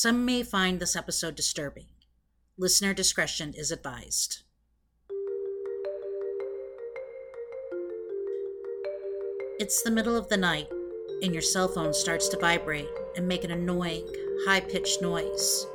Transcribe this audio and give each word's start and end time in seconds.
Some 0.00 0.24
may 0.24 0.44
find 0.44 0.78
this 0.78 0.94
episode 0.94 1.34
disturbing. 1.34 1.88
Listener 2.56 2.94
discretion 2.94 3.52
is 3.52 3.72
advised. 3.72 4.44
It's 9.58 9.82
the 9.82 9.90
middle 9.90 10.16
of 10.16 10.28
the 10.28 10.36
night, 10.36 10.68
and 11.20 11.32
your 11.32 11.42
cell 11.42 11.66
phone 11.66 11.92
starts 11.92 12.28
to 12.28 12.38
vibrate 12.38 12.86
and 13.16 13.26
make 13.26 13.42
an 13.42 13.50
annoying, 13.50 14.06
high 14.46 14.60
pitched 14.60 15.02
noise. 15.02 15.66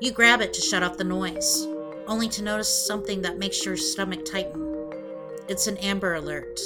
You 0.00 0.12
grab 0.12 0.40
it 0.40 0.54
to 0.54 0.60
shut 0.60 0.84
off 0.84 0.96
the 0.96 1.02
noise, 1.02 1.66
only 2.06 2.28
to 2.28 2.44
notice 2.44 2.86
something 2.86 3.20
that 3.22 3.38
makes 3.40 3.66
your 3.66 3.76
stomach 3.76 4.24
tighten. 4.24 4.92
It's 5.48 5.66
an 5.66 5.76
Amber 5.78 6.14
Alert. 6.14 6.60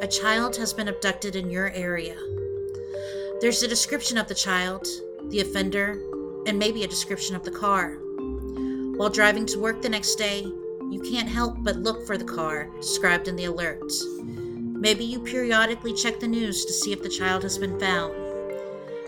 A 0.00 0.06
child 0.06 0.56
has 0.56 0.72
been 0.72 0.88
abducted 0.88 1.36
in 1.36 1.50
your 1.50 1.68
area. 1.72 2.16
There's 3.42 3.62
a 3.62 3.68
description 3.68 4.16
of 4.16 4.26
the 4.26 4.34
child, 4.34 4.86
the 5.30 5.40
offender, 5.40 6.00
and 6.46 6.58
maybe 6.58 6.84
a 6.84 6.88
description 6.88 7.36
of 7.36 7.44
the 7.44 7.50
car. 7.50 7.98
While 8.96 9.10
driving 9.10 9.46
to 9.46 9.58
work 9.58 9.82
the 9.82 9.88
next 9.88 10.16
day, 10.16 10.42
you 10.90 11.00
can't 11.00 11.28
help 11.28 11.56
but 11.62 11.76
look 11.76 12.06
for 12.06 12.16
the 12.16 12.24
car 12.24 12.68
described 12.80 13.28
in 13.28 13.36
the 13.36 13.44
alert. 13.44 13.92
Maybe 14.80 15.04
you 15.04 15.20
periodically 15.20 15.92
check 15.92 16.18
the 16.18 16.28
news 16.28 16.64
to 16.64 16.72
see 16.72 16.92
if 16.92 17.02
the 17.02 17.08
child 17.08 17.42
has 17.42 17.58
been 17.58 17.78
found. 17.78 18.14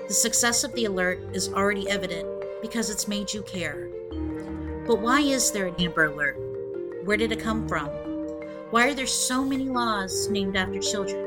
The 0.08 0.14
success 0.14 0.64
of 0.64 0.74
the 0.74 0.84
alert 0.86 1.20
is 1.32 1.52
already 1.52 1.88
evident 1.88 2.28
because 2.60 2.90
it's 2.90 3.08
made 3.08 3.32
you 3.32 3.42
care. 3.42 3.88
But 4.86 5.00
why 5.00 5.20
is 5.20 5.52
there 5.52 5.66
an 5.66 5.76
Amber 5.78 6.06
Alert? 6.06 6.36
Where 7.04 7.16
did 7.16 7.32
it 7.32 7.40
come 7.40 7.68
from? 7.68 7.88
Why 8.70 8.88
are 8.88 8.94
there 8.94 9.06
so 9.06 9.44
many 9.44 9.64
laws 9.64 10.28
named 10.28 10.56
after 10.56 10.80
children? 10.80 11.24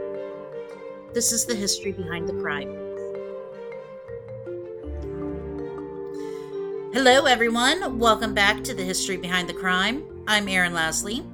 This 1.13 1.31
is 1.31 1.45
the 1.45 1.55
history 1.55 1.93
behind 1.93 2.27
the 2.27 2.41
crime. 2.41 2.82
Hello, 6.93 7.25
everyone. 7.25 7.97
Welcome 7.97 8.35
back 8.35 8.63
to 8.65 8.75
the 8.75 8.83
History 8.83 9.17
Behind 9.17 9.49
the 9.49 9.53
Crime. 9.53 10.03
I'm 10.27 10.47
Erin 10.47 10.73
Lasley. 10.73 11.25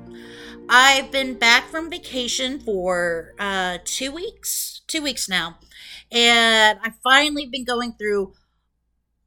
I've 0.70 1.12
been 1.12 1.38
back 1.38 1.68
from 1.68 1.90
vacation 1.90 2.62
for 2.62 3.36
uh, 3.38 3.80
two 3.84 4.14
weeks, 4.14 4.80
two 4.88 5.02
weeks 5.02 5.28
now, 5.28 5.58
and 6.14 6.80
I've 6.82 6.96
finally 7.04 7.46
been 7.46 7.66
going 7.66 7.92
through 7.92 8.36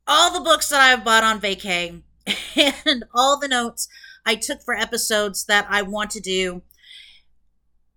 all 0.07 0.33
the 0.33 0.41
books 0.41 0.71
that 0.71 0.81
I've 0.81 1.05
bought 1.05 1.23
on 1.23 1.39
vacay 1.39 2.01
and 2.87 3.05
all 3.15 3.39
the 3.39 3.47
notes 3.47 3.87
I 4.25 4.35
took 4.37 4.63
for 4.63 4.75
episodes 4.75 5.45
that 5.45 5.67
I 5.69 5.83
want 5.83 6.13
to 6.13 6.21
do. 6.21 6.63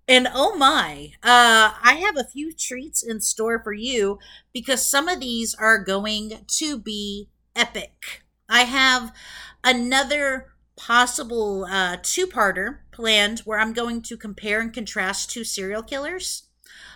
And 0.10 0.28
oh 0.34 0.58
my, 0.58 1.14
uh, 1.24 1.72
I 1.82 2.02
have 2.06 2.18
a 2.18 2.30
few 2.30 2.52
treats 2.54 3.02
in 3.02 3.22
store 3.22 3.64
for 3.64 3.72
you 3.72 4.20
because 4.52 4.86
some 4.86 5.08
of 5.08 5.22
these 5.22 5.56
are 5.56 5.82
going 5.82 6.44
to 6.46 6.78
be 6.78 7.30
epic. 7.56 8.25
I 8.50 8.64
have 8.64 9.14
another 9.64 10.54
possible 10.76 11.66
uh, 11.66 11.98
two 12.02 12.28
parter 12.28 12.80
planned 12.92 13.40
where 13.40 13.60
I'm 13.60 13.74
going 13.74 14.02
to 14.04 14.18
compare 14.18 14.60
and 14.60 14.74
contrast 14.74 15.32
two 15.32 15.44
serial 15.44 15.82
killers, 15.82 16.44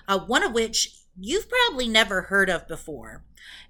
uh, 0.07 0.19
one 0.19 0.43
of 0.43 0.53
which 0.53 0.95
you've 1.19 1.49
probably 1.49 1.87
never 1.87 2.23
heard 2.23 2.49
of 2.49 2.67
before. 2.67 3.23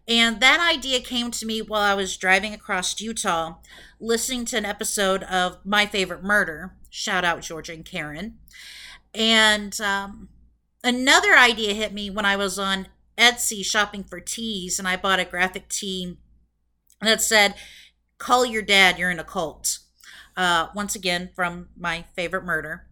And 0.07 0.39
that 0.39 0.59
idea 0.59 0.99
came 0.99 1.29
to 1.31 1.45
me 1.45 1.61
while 1.61 1.81
I 1.81 1.93
was 1.93 2.17
driving 2.17 2.53
across 2.53 2.99
Utah, 2.99 3.55
listening 3.99 4.45
to 4.45 4.57
an 4.57 4.65
episode 4.65 5.23
of 5.23 5.59
My 5.63 5.85
Favorite 5.85 6.23
Murder. 6.23 6.75
Shout 6.89 7.23
out 7.23 7.41
Georgia 7.41 7.73
and 7.73 7.85
Karen. 7.85 8.39
And 9.13 9.79
um, 9.79 10.29
another 10.83 11.35
idea 11.35 11.75
hit 11.75 11.93
me 11.93 12.09
when 12.09 12.25
I 12.25 12.35
was 12.35 12.57
on 12.57 12.87
Etsy 13.17 13.63
shopping 13.63 14.03
for 14.03 14.19
teas, 14.19 14.79
and 14.79 14.87
I 14.87 14.95
bought 14.95 15.19
a 15.19 15.25
graphic 15.25 15.69
tee 15.69 16.17
that 17.07 17.21
said, 17.21 17.55
Call 18.17 18.45
your 18.45 18.61
dad, 18.61 18.97
you're 18.97 19.11
in 19.11 19.19
a 19.19 19.23
cult 19.23 19.79
uh, 20.35 20.67
once 20.75 20.95
again 20.95 21.29
from 21.35 21.69
my 21.77 22.05
favorite 22.15 22.43
murder. 22.43 22.85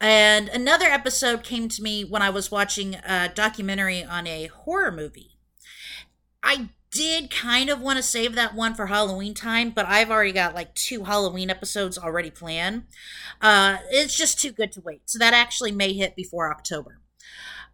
And 0.00 0.48
another 0.48 0.86
episode 0.86 1.42
came 1.42 1.68
to 1.68 1.82
me 1.82 2.04
when 2.04 2.22
I 2.22 2.30
was 2.30 2.50
watching 2.50 2.96
a 2.96 3.30
documentary 3.34 4.04
on 4.04 4.26
a 4.26 4.46
horror 4.46 4.92
movie. 4.92 5.36
I 6.42 6.68
did 6.90 7.30
kind 7.30 7.70
of 7.70 7.80
want 7.80 7.96
to 7.96 8.02
save 8.02 8.34
that 8.34 8.54
one 8.54 8.74
for 8.74 8.86
Halloween 8.86 9.34
time, 9.34 9.70
but 9.70 9.86
I've 9.86 10.10
already 10.10 10.32
got 10.32 10.54
like 10.54 10.74
two 10.74 11.04
Halloween 11.04 11.50
episodes 11.50 11.98
already 11.98 12.30
planned. 12.30 12.84
Uh, 13.40 13.78
it's 13.90 14.16
just 14.16 14.40
too 14.40 14.52
good 14.52 14.72
to 14.72 14.80
wait. 14.80 15.02
So 15.06 15.18
that 15.18 15.34
actually 15.34 15.72
may 15.72 15.92
hit 15.92 16.14
before 16.14 16.50
October. 16.52 17.00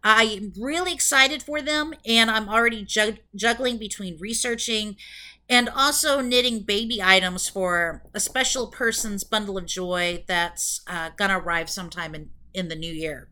I'm 0.03 0.53
really 0.59 0.93
excited 0.93 1.43
for 1.43 1.61
them, 1.61 1.93
and 2.05 2.31
I'm 2.31 2.49
already 2.49 2.83
jug- 2.83 3.19
juggling 3.35 3.77
between 3.77 4.17
researching 4.19 4.95
and 5.51 5.67
also 5.67 6.21
knitting 6.21 6.61
baby 6.61 7.03
items 7.03 7.49
for 7.49 8.03
a 8.13 8.21
special 8.21 8.67
person's 8.67 9.25
bundle 9.25 9.57
of 9.57 9.65
joy 9.65 10.23
that's 10.25 10.79
uh, 10.87 11.09
gonna 11.17 11.37
arrive 11.37 11.69
sometime 11.69 12.15
in, 12.15 12.29
in 12.53 12.69
the 12.69 12.75
new 12.75 12.91
year. 12.91 13.27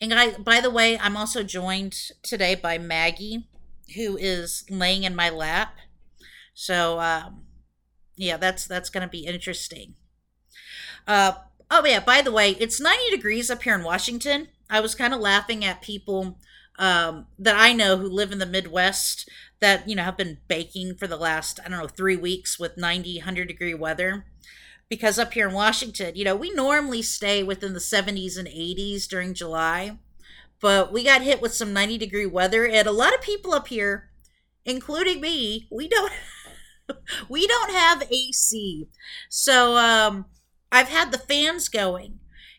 And 0.00 0.12
I, 0.12 0.32
by 0.32 0.60
the 0.60 0.70
way, 0.70 0.98
I'm 0.98 1.16
also 1.16 1.44
joined 1.44 1.96
today 2.22 2.56
by 2.56 2.76
Maggie, 2.76 3.46
who 3.94 4.16
is 4.16 4.64
laying 4.68 5.04
in 5.04 5.14
my 5.14 5.30
lap. 5.30 5.76
So, 6.54 6.98
um, 6.98 7.44
yeah, 8.16 8.36
that's 8.36 8.66
that's 8.66 8.90
gonna 8.90 9.08
be 9.08 9.26
interesting. 9.26 9.94
Uh, 11.06 11.34
oh 11.70 11.86
yeah, 11.86 12.00
by 12.00 12.20
the 12.20 12.32
way, 12.32 12.56
it's 12.58 12.80
90 12.80 13.10
degrees 13.10 13.48
up 13.48 13.62
here 13.62 13.76
in 13.76 13.84
Washington. 13.84 14.48
I 14.68 14.80
was 14.80 14.96
kind 14.96 15.14
of 15.14 15.20
laughing 15.20 15.64
at 15.64 15.82
people 15.82 16.38
um, 16.80 17.26
that 17.38 17.54
I 17.56 17.74
know 17.74 17.96
who 17.96 18.08
live 18.08 18.32
in 18.32 18.38
the 18.38 18.46
Midwest 18.46 19.28
that 19.60 19.88
you 19.88 19.94
know 19.94 20.02
have 20.02 20.16
been 20.16 20.38
baking 20.48 20.94
for 20.96 21.06
the 21.06 21.16
last 21.16 21.60
i 21.64 21.68
don't 21.68 21.78
know 21.78 21.86
three 21.86 22.16
weeks 22.16 22.58
with 22.58 22.76
90 22.76 23.18
100 23.18 23.48
degree 23.48 23.74
weather. 23.74 24.24
Because 24.88 25.20
up 25.20 25.34
here 25.34 25.48
in 25.48 25.54
washington 25.54 26.16
you 26.16 26.24
know 26.24 26.34
we 26.34 26.50
normally 26.52 27.02
stay 27.02 27.42
within 27.42 27.74
the 27.74 27.78
70s 27.78 28.36
and 28.36 28.48
80s 28.48 29.06
during 29.06 29.34
july 29.34 29.98
but 30.60 30.92
we 30.92 31.04
got 31.04 31.22
hit 31.22 31.40
with 31.40 31.54
some 31.54 31.72
90 31.72 31.98
degree 31.98 32.26
weather 32.26 32.66
and 32.66 32.88
a 32.88 32.92
lot 32.92 33.14
of 33.14 33.20
people 33.20 33.52
up 33.54 33.68
here 33.68 34.10
including 34.64 35.20
me 35.20 35.68
we 35.70 35.86
don't 35.86 36.12
we 37.28 37.46
don't 37.46 37.70
have 37.70 38.02
ac 38.10 38.88
so 39.28 39.76
um 39.76 40.26
i've 40.72 40.88
had 40.88 41.12
the 41.12 41.18
fans 41.18 41.68
going 41.68 42.18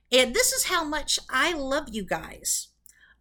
and 0.09 0.33
this 0.33 0.53
is 0.53 0.65
how 0.65 0.85
much 0.85 1.19
i 1.29 1.53
love 1.53 1.89
you 1.91 2.03
guys. 2.03 2.69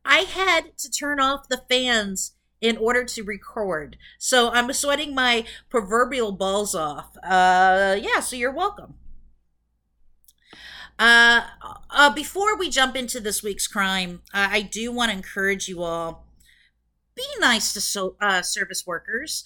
I 0.04 0.20
had 0.20 0.78
to 0.78 0.90
turn 0.90 1.20
off 1.20 1.48
the 1.48 1.62
fans 1.68 2.32
in 2.60 2.76
order 2.76 3.04
to 3.04 3.22
record. 3.22 3.96
So 4.18 4.50
I'm 4.50 4.72
sweating 4.72 5.14
my 5.14 5.44
proverbial 5.68 6.32
balls 6.32 6.74
off. 6.74 7.16
Uh, 7.22 7.96
yeah, 8.00 8.20
so 8.20 8.36
you're 8.36 8.52
welcome. 8.52 8.94
Uh, 10.98 11.42
uh, 11.90 12.12
before 12.12 12.58
we 12.58 12.68
jump 12.68 12.94
into 12.94 13.20
this 13.20 13.42
week's 13.42 13.66
crime, 13.66 14.20
I 14.34 14.60
do 14.60 14.92
want 14.92 15.10
to 15.10 15.16
encourage 15.16 15.66
you 15.66 15.82
all 15.82 16.26
be 17.14 17.24
nice 17.40 17.72
to 17.72 17.80
so, 17.80 18.16
uh, 18.20 18.42
service 18.42 18.86
workers. 18.86 19.44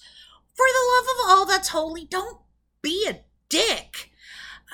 For 0.53 0.65
the 0.65 0.95
love 0.95 1.05
of 1.05 1.29
all 1.29 1.45
that's 1.45 1.69
holy, 1.69 2.05
don't 2.05 2.39
be 2.81 3.07
a 3.09 3.21
dick. 3.49 4.11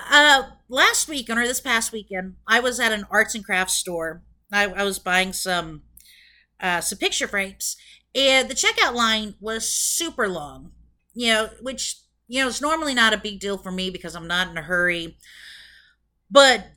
Uh, 0.09 0.43
last 0.69 1.07
weekend 1.07 1.39
or 1.39 1.47
this 1.47 1.61
past 1.61 1.91
weekend, 1.91 2.35
I 2.47 2.59
was 2.59 2.79
at 2.79 2.91
an 2.91 3.05
arts 3.09 3.35
and 3.35 3.43
crafts 3.43 3.73
store. 3.73 4.21
I, 4.51 4.65
I 4.65 4.83
was 4.83 4.99
buying 4.99 5.33
some 5.33 5.83
uh, 6.59 6.81
some 6.81 6.99
picture 6.99 7.27
frames, 7.27 7.75
and 8.15 8.49
the 8.49 8.55
checkout 8.55 8.93
line 8.93 9.35
was 9.39 9.69
super 9.71 10.27
long, 10.27 10.71
you 11.13 11.27
know, 11.27 11.49
which, 11.61 11.97
you 12.27 12.41
know, 12.41 12.47
is 12.47 12.61
normally 12.61 12.93
not 12.93 13.13
a 13.13 13.17
big 13.17 13.39
deal 13.39 13.57
for 13.57 13.71
me 13.71 13.89
because 13.89 14.15
I'm 14.15 14.27
not 14.27 14.49
in 14.49 14.57
a 14.57 14.63
hurry. 14.63 15.17
But 16.29 16.67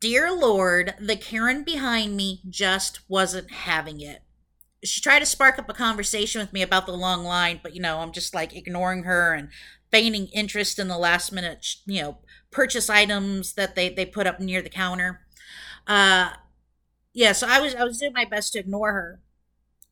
dear 0.00 0.32
Lord, 0.32 0.94
the 0.98 1.16
Karen 1.16 1.64
behind 1.64 2.16
me 2.16 2.42
just 2.48 3.00
wasn't 3.08 3.50
having 3.50 4.00
it. 4.00 4.22
She 4.82 5.00
tried 5.00 5.18
to 5.20 5.26
spark 5.26 5.58
up 5.58 5.68
a 5.68 5.74
conversation 5.74 6.40
with 6.40 6.52
me 6.52 6.62
about 6.62 6.86
the 6.86 6.92
long 6.92 7.22
line, 7.24 7.60
but, 7.62 7.74
you 7.74 7.82
know, 7.82 7.98
I'm 7.98 8.12
just 8.12 8.34
like 8.34 8.56
ignoring 8.56 9.02
her 9.04 9.34
and 9.34 9.50
feigning 9.90 10.28
interest 10.28 10.78
in 10.78 10.88
the 10.88 10.96
last 10.96 11.32
minute, 11.32 11.66
you 11.86 12.00
know, 12.00 12.18
purchase 12.50 12.88
items 12.88 13.54
that 13.54 13.74
they, 13.74 13.88
they 13.90 14.06
put 14.06 14.26
up 14.26 14.40
near 14.40 14.62
the 14.62 14.70
counter. 14.70 15.20
Uh, 15.86 16.30
yeah, 17.12 17.32
so 17.32 17.46
I 17.48 17.60
was 17.60 17.74
I 17.74 17.84
was 17.84 17.98
doing 17.98 18.12
my 18.12 18.24
best 18.24 18.52
to 18.52 18.60
ignore 18.60 18.92
her. 18.92 19.20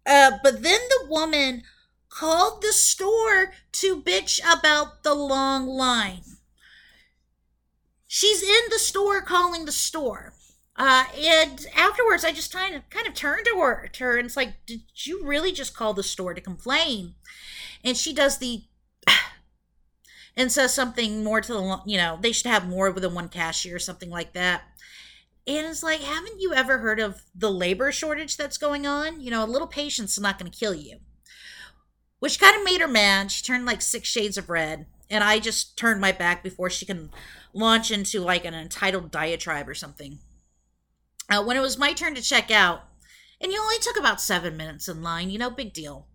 Uh, 0.08 0.38
but 0.43 0.62
then 0.62 0.81
the 0.88 1.06
woman 1.10 1.62
called 2.08 2.62
the 2.62 2.72
store 2.72 3.52
to 3.72 4.00
bitch 4.00 4.40
about 4.40 5.02
the 5.02 5.14
long 5.14 5.66
line. 5.66 6.22
She's 8.06 8.43
in 8.43 8.70
the 8.70 8.78
store 8.78 9.20
calling 9.20 9.66
the 9.66 9.72
store. 9.72 10.32
Uh, 10.75 11.05
and 11.14 11.66
afterwards, 11.76 12.25
I 12.25 12.32
just 12.32 12.52
kind 12.52 12.75
of 12.75 12.88
kind 12.88 13.06
of 13.06 13.12
turned 13.12 13.44
to 13.46 13.60
her, 13.60 13.88
to 13.93 14.05
her 14.05 14.16
and 14.16 14.26
it's 14.26 14.37
like, 14.37 14.55
did 14.64 14.81
you 14.94 15.25
really 15.25 15.52
just 15.52 15.76
call 15.76 15.93
the 15.93 16.02
store 16.02 16.32
to 16.32 16.40
complain? 16.40 17.14
And 17.84 17.96
she 17.96 18.14
does 18.14 18.38
the 18.38 18.62
and 20.37 20.50
says 20.50 20.72
something 20.72 21.22
more 21.22 21.43
to 21.43 21.52
the 21.52 21.81
you 21.84 21.99
know 21.99 22.19
they 22.20 22.32
should 22.32 22.50
have 22.50 22.66
more 22.66 22.90
than 22.93 23.12
one 23.12 23.28
cashier 23.28 23.76
or 23.76 23.81
something 23.81 24.08
like 24.08 24.32
that. 24.32 24.62
And 25.49 25.67
it's 25.67 25.83
like, 25.83 26.00
haven't 26.00 26.41
you 26.41 26.55
ever 26.55 26.79
heard 26.79 27.00
of 27.00 27.25
the 27.35 27.50
labor 27.50 27.91
shortage 27.91 28.37
that's 28.37 28.56
going 28.59 28.87
on? 28.87 29.21
You 29.21 29.31
know, 29.33 29.45
a 29.45 29.47
little 29.47 29.67
patience 29.67 30.12
is 30.12 30.23
not 30.23 30.39
going 30.39 30.50
to 30.53 30.56
kill 30.59 30.75
you. 30.75 30.99
which 32.19 32.41
kind 32.41 32.56
of 32.56 32.65
made 32.65 32.81
her 32.81 32.89
mad. 32.89 33.31
She 33.31 33.43
turned 33.45 33.67
like 33.67 33.83
six 33.83 34.09
shades 34.09 34.37
of 34.37 34.49
red, 34.50 34.87
and 35.11 35.23
I 35.23 35.39
just 35.39 35.77
turned 35.77 36.00
my 36.00 36.12
back 36.12 36.43
before 36.43 36.71
she 36.71 36.87
can 36.87 37.11
launch 37.53 37.91
into 37.91 38.21
like 38.21 38.45
an 38.45 38.55
entitled 38.55 39.11
diatribe 39.11 39.69
or 39.69 39.75
something. 39.75 40.19
Uh, 41.31 41.43
when 41.45 41.56
it 41.56 41.61
was 41.62 41.79
my 41.79 41.93
turn 41.93 42.15
to 42.15 42.23
check 42.23 42.51
out, 42.51 42.85
and 43.41 43.53
you 43.53 43.61
only 43.61 43.79
took 43.79 43.99
about 43.99 44.21
seven 44.21 44.56
minutes 44.56 44.89
in 44.89 45.03
line, 45.03 45.31
you 45.31 45.39
know, 45.39 45.51
big 45.51 45.73
deal. 45.73 46.09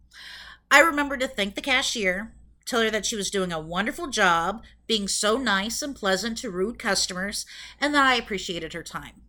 I 0.71 0.79
remember 0.81 1.18
to 1.18 1.27
thank 1.27 1.56
the 1.56 1.62
cashier, 1.62 2.33
tell 2.65 2.81
her 2.81 2.91
that 2.91 3.06
she 3.06 3.15
was 3.15 3.31
doing 3.31 3.51
a 3.53 3.59
wonderful 3.59 4.07
job, 4.07 4.63
being 4.88 5.07
so 5.07 5.38
nice 5.38 5.81
and 5.81 5.95
pleasant 5.95 6.38
to 6.39 6.51
rude 6.51 6.79
customers, 6.79 7.45
and 7.79 7.94
that 7.94 8.06
I 8.06 8.15
appreciated 8.15 8.74
her 8.74 8.83
time. 8.83 9.22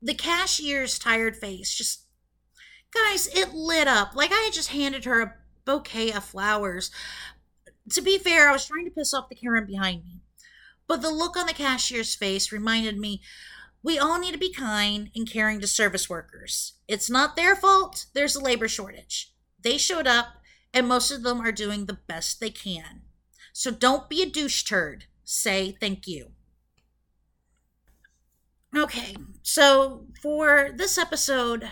The 0.00 0.14
cashier's 0.14 0.98
tired 0.98 1.36
face 1.36 1.74
just, 1.74 2.04
guys, 2.94 3.26
it 3.28 3.52
lit 3.52 3.88
up 3.88 4.14
like 4.14 4.30
I 4.32 4.42
had 4.42 4.52
just 4.52 4.70
handed 4.70 5.04
her 5.04 5.20
a 5.20 5.34
bouquet 5.64 6.12
of 6.12 6.24
flowers. 6.24 6.90
To 7.90 8.00
be 8.00 8.18
fair, 8.18 8.48
I 8.48 8.52
was 8.52 8.66
trying 8.66 8.84
to 8.84 8.90
piss 8.90 9.12
off 9.12 9.28
the 9.28 9.34
Karen 9.34 9.66
behind 9.66 10.04
me. 10.04 10.20
But 10.86 11.02
the 11.02 11.10
look 11.10 11.36
on 11.36 11.46
the 11.46 11.52
cashier's 11.52 12.14
face 12.14 12.52
reminded 12.52 12.98
me 12.98 13.22
we 13.82 13.98
all 13.98 14.18
need 14.18 14.32
to 14.32 14.38
be 14.38 14.52
kind 14.52 15.10
and 15.14 15.30
caring 15.30 15.60
to 15.60 15.66
service 15.66 16.08
workers. 16.08 16.74
It's 16.88 17.10
not 17.10 17.36
their 17.36 17.54
fault, 17.54 18.06
there's 18.14 18.34
a 18.34 18.40
labor 18.40 18.68
shortage. 18.68 19.32
They 19.62 19.78
showed 19.78 20.06
up, 20.06 20.26
and 20.72 20.88
most 20.88 21.10
of 21.10 21.22
them 21.22 21.40
are 21.40 21.52
doing 21.52 21.86
the 21.86 21.98
best 22.06 22.40
they 22.40 22.50
can. 22.50 23.02
So 23.52 23.70
don't 23.70 24.08
be 24.08 24.22
a 24.22 24.26
douche 24.26 24.62
turd. 24.64 25.04
Say 25.24 25.76
thank 25.80 26.06
you. 26.06 26.32
Okay, 28.76 29.16
so 29.42 30.06
for 30.22 30.70
this 30.74 30.98
episode, 30.98 31.68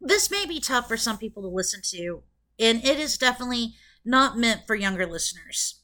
this 0.00 0.30
may 0.30 0.44
be 0.44 0.60
tough 0.60 0.88
for 0.88 0.96
some 0.96 1.18
people 1.18 1.42
to 1.42 1.48
listen 1.48 1.80
to, 1.90 2.22
and 2.58 2.84
it 2.84 2.98
is 2.98 3.16
definitely 3.16 3.74
not 4.04 4.36
meant 4.36 4.66
for 4.66 4.74
younger 4.74 5.06
listeners. 5.06 5.80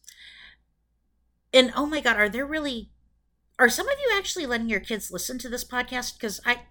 And 1.53 1.73
oh 1.77 1.87
my 1.87 2.01
God, 2.01 2.17
are 2.17 2.29
there 2.29 2.47
really 2.47 2.91
are 3.59 3.69
some 3.69 3.89
of 3.89 3.99
you 4.01 4.17
actually 4.17 4.47
letting 4.47 4.69
your 4.69 4.81
kids 4.81 5.13
listen 5.13 5.39
to 5.39 5.49
this 5.49 5.65
podcast? 5.65 6.15
Because 6.15 6.41
I 6.45 6.63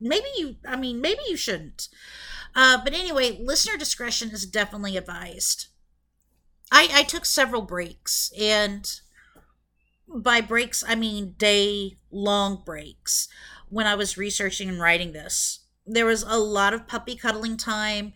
maybe 0.00 0.26
you 0.36 0.56
I 0.66 0.76
mean 0.76 1.00
maybe 1.00 1.20
you 1.28 1.36
shouldn't. 1.36 1.88
Uh, 2.54 2.78
but 2.82 2.92
anyway, 2.92 3.38
listener 3.42 3.78
discretion 3.78 4.30
is 4.30 4.44
definitely 4.44 4.96
advised. 4.96 5.68
I, 6.70 6.88
I 6.92 7.02
took 7.02 7.24
several 7.24 7.62
breaks, 7.62 8.30
and 8.38 8.90
by 10.14 10.40
breaks 10.40 10.84
I 10.86 10.94
mean 10.94 11.34
day 11.38 11.96
long 12.10 12.62
breaks 12.64 13.28
when 13.68 13.86
I 13.86 13.94
was 13.94 14.18
researching 14.18 14.68
and 14.68 14.80
writing 14.80 15.12
this. 15.12 15.60
There 15.86 16.06
was 16.06 16.22
a 16.22 16.38
lot 16.38 16.74
of 16.74 16.86
puppy 16.86 17.16
cuddling 17.16 17.56
time 17.56 18.12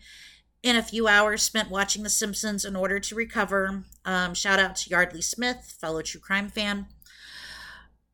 and 0.63 0.77
a 0.77 0.83
few 0.83 1.07
hours 1.07 1.43
spent 1.43 1.69
watching 1.69 2.03
The 2.03 2.09
Simpsons 2.09 2.65
in 2.65 2.75
order 2.75 2.99
to 2.99 3.15
recover. 3.15 3.83
Um, 4.05 4.33
shout 4.33 4.59
out 4.59 4.75
to 4.77 4.89
Yeardley 4.89 5.21
Smith, 5.21 5.75
fellow 5.79 6.01
true 6.01 6.21
crime 6.21 6.49
fan 6.49 6.87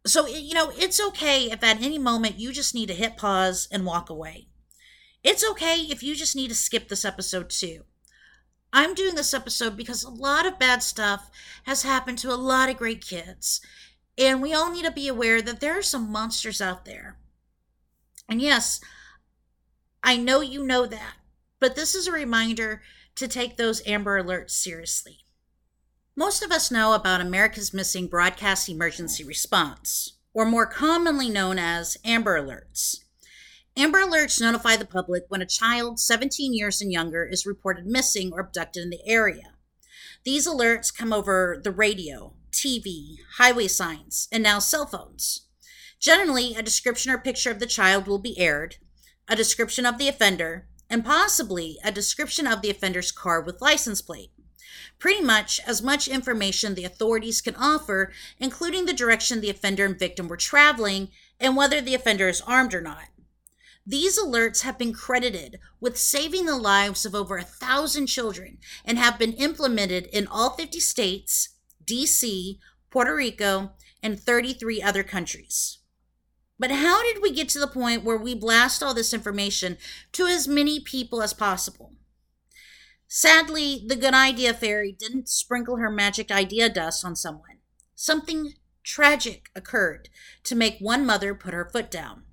so 0.06 0.28
you 0.28 0.54
know 0.54 0.72
it's 0.78 1.00
okay 1.00 1.52
if 1.52 1.64
at 1.64 1.82
any 1.82 1.98
moment 1.98 2.40
you 2.40 2.52
just 2.52 2.76
need 2.76 2.88
to 2.88 2.94
hit 2.94 3.18
pause 3.18 3.68
and 3.72 3.86
walk 3.86 4.10
away 4.10 4.48
it's 5.24 5.48
okay 5.50 5.78
if 5.90 6.04
you 6.04 6.16
just 6.16 6.36
need 6.36 6.50
to 6.50 6.56
skip 6.56 6.90
this 6.90 7.06
episode 7.06 7.50
too 7.50 7.84
i'm 8.74 8.94
doing 8.94 9.16
this 9.16 9.34
episode 9.34 9.78
because 9.78 10.04
a 10.04 10.10
lot 10.10 10.46
of 10.46 10.60
bad 10.60 10.84
stuff 10.84 11.32
has 11.66 11.84
happened 11.84 12.18
to 12.18 12.34
a 12.34 12.36
lot 12.36 12.70
of 12.70 12.78
great 12.78 13.06
kids. 13.06 13.62
And 14.16 14.44
we 14.44 14.54
all 14.54 14.72
need 14.72 14.86
to 14.86 14.92
be 14.92 15.08
aware 15.08 15.42
that 15.42 15.60
there 15.60 15.78
are 15.78 15.82
some 15.82 16.12
monsters 16.12 16.62
out 16.62 16.86
there. 16.86 17.18
And 18.28 18.42
yes 18.42 18.82
i 20.04 20.18
know 20.18 20.42
you 20.42 20.66
know 20.66 20.86
that 20.86 21.16
but 21.64 21.78
this 21.78 21.96
is 21.96 22.08
a 22.08 22.12
reminder 22.12 22.82
to 23.16 23.26
take 23.26 23.56
those 23.56 23.82
amber 23.88 24.22
alerts 24.22 24.52
seriously. 24.52 25.20
Most 26.16 26.44
of 26.44 26.52
us 26.52 26.72
know 26.72 26.94
about 26.94 27.22
America's 27.22 27.74
Missing 27.74 28.08
Broadcast 28.08 28.68
Emergency 28.70 29.24
Response, 29.24 30.18
or 30.34 30.46
more 30.46 30.66
commonly 30.66 31.30
known 31.30 31.58
as 31.58 31.98
Amber 32.04 32.40
Alerts. 32.40 33.03
Amber 33.76 34.02
Alerts 34.02 34.40
notify 34.40 34.76
the 34.76 34.86
public 34.86 35.24
when 35.30 35.42
a 35.42 35.48
child 35.48 36.00
17 36.00 36.54
years 36.54 36.80
and 36.80 36.92
younger 36.92 37.26
is 37.26 37.48
reported 37.48 37.88
missing 37.88 38.32
or 38.32 38.42
abducted 38.42 38.84
in 38.84 38.92
the 38.92 39.02
area. 39.04 39.54
These 40.24 40.48
alerts 40.48 40.96
come 40.96 41.12
over 41.12 41.60
the 41.62 41.72
radio, 41.72 42.36
TV, 42.52 43.18
highway 43.38 43.68
signs, 43.68 44.28
and 44.32 44.44
now 44.44 44.60
cell 44.60 44.86
phones. 44.86 45.48
Generally, 46.00 46.54
a 46.56 46.62
description 46.62 47.12
or 47.12 47.18
picture 47.18 47.50
of 47.50 47.60
the 47.60 47.66
child 47.66 48.06
will 48.06 48.20
be 48.20 48.38
aired, 48.38 48.76
a 49.28 49.36
description 49.36 49.88
of 49.88 49.98
the 49.98 50.08
offender, 50.08 50.68
and 50.88 51.04
possibly 51.04 51.80
a 51.84 51.92
description 51.92 52.46
of 52.46 52.62
the 52.62 52.70
offender's 52.70 53.12
car 53.12 53.42
with 53.42 53.62
license 53.62 54.02
plate 54.02 54.30
pretty 55.00 55.22
much 55.22 55.60
as 55.68 55.82
much 55.82 56.08
information 56.08 56.76
the 56.76 56.86
authorities 56.86 57.42
can 57.42 57.56
offer, 57.56 58.12
including 58.40 58.86
the 58.86 58.94
direction 58.94 59.42
the 59.42 59.50
offender 59.50 59.86
and 59.86 60.00
victim 60.00 60.28
were 60.28 60.38
traveling 60.38 61.10
and 61.40 61.56
whether 61.56 61.82
the 61.82 61.94
offender 61.94 62.28
is 62.28 62.42
armed 62.42 62.74
or 62.74 62.82
not. 62.82 63.06
These 63.86 64.18
alerts 64.18 64.62
have 64.62 64.78
been 64.78 64.94
credited 64.94 65.60
with 65.82 65.98
saving 65.98 66.46
the 66.46 66.56
lives 66.56 67.06
of 67.06 67.14
over 67.14 67.38
a 67.38 67.44
thousand 67.44 68.08
children 68.08 68.60
and 68.86 68.98
have 68.98 69.20
been 69.20 69.34
implemented 69.34 70.06
in 70.08 70.26
all 70.28 70.52
50 70.52 70.80
states, 70.80 71.50
DC, 71.86 72.60
Puerto 72.90 73.14
Rico, 73.14 73.74
and 74.02 74.20
33 74.20 74.82
other 74.82 75.04
countries. 75.04 75.80
But 76.58 76.72
how 76.72 77.04
did 77.04 77.22
we 77.22 77.32
get 77.32 77.50
to 77.50 77.60
the 77.60 77.68
point 77.68 78.06
where 78.06 78.18
we 78.18 78.36
blast 78.36 78.82
all 78.82 78.94
this 78.94 79.14
information 79.14 79.78
to 80.14 80.28
as 80.28 80.48
many 80.48 80.80
people 80.80 81.22
as 81.22 81.34
possible? 81.34 81.94
Sadly, 83.08 83.84
the 83.86 83.98
good 83.98 84.14
idea 84.14 84.54
fairy 84.54 84.96
didn't 84.98 85.28
sprinkle 85.28 85.76
her 85.78 85.90
magic 85.90 86.32
idea 86.32 86.70
dust 86.70 87.04
on 87.04 87.18
someone. 87.18 87.58
Something 87.96 88.54
tragic 88.84 89.50
occurred 89.56 90.10
to 90.46 90.56
make 90.56 90.78
one 90.80 91.06
mother 91.06 91.36
put 91.36 91.54
her 91.54 91.70
foot 91.70 91.92
down. 91.92 92.24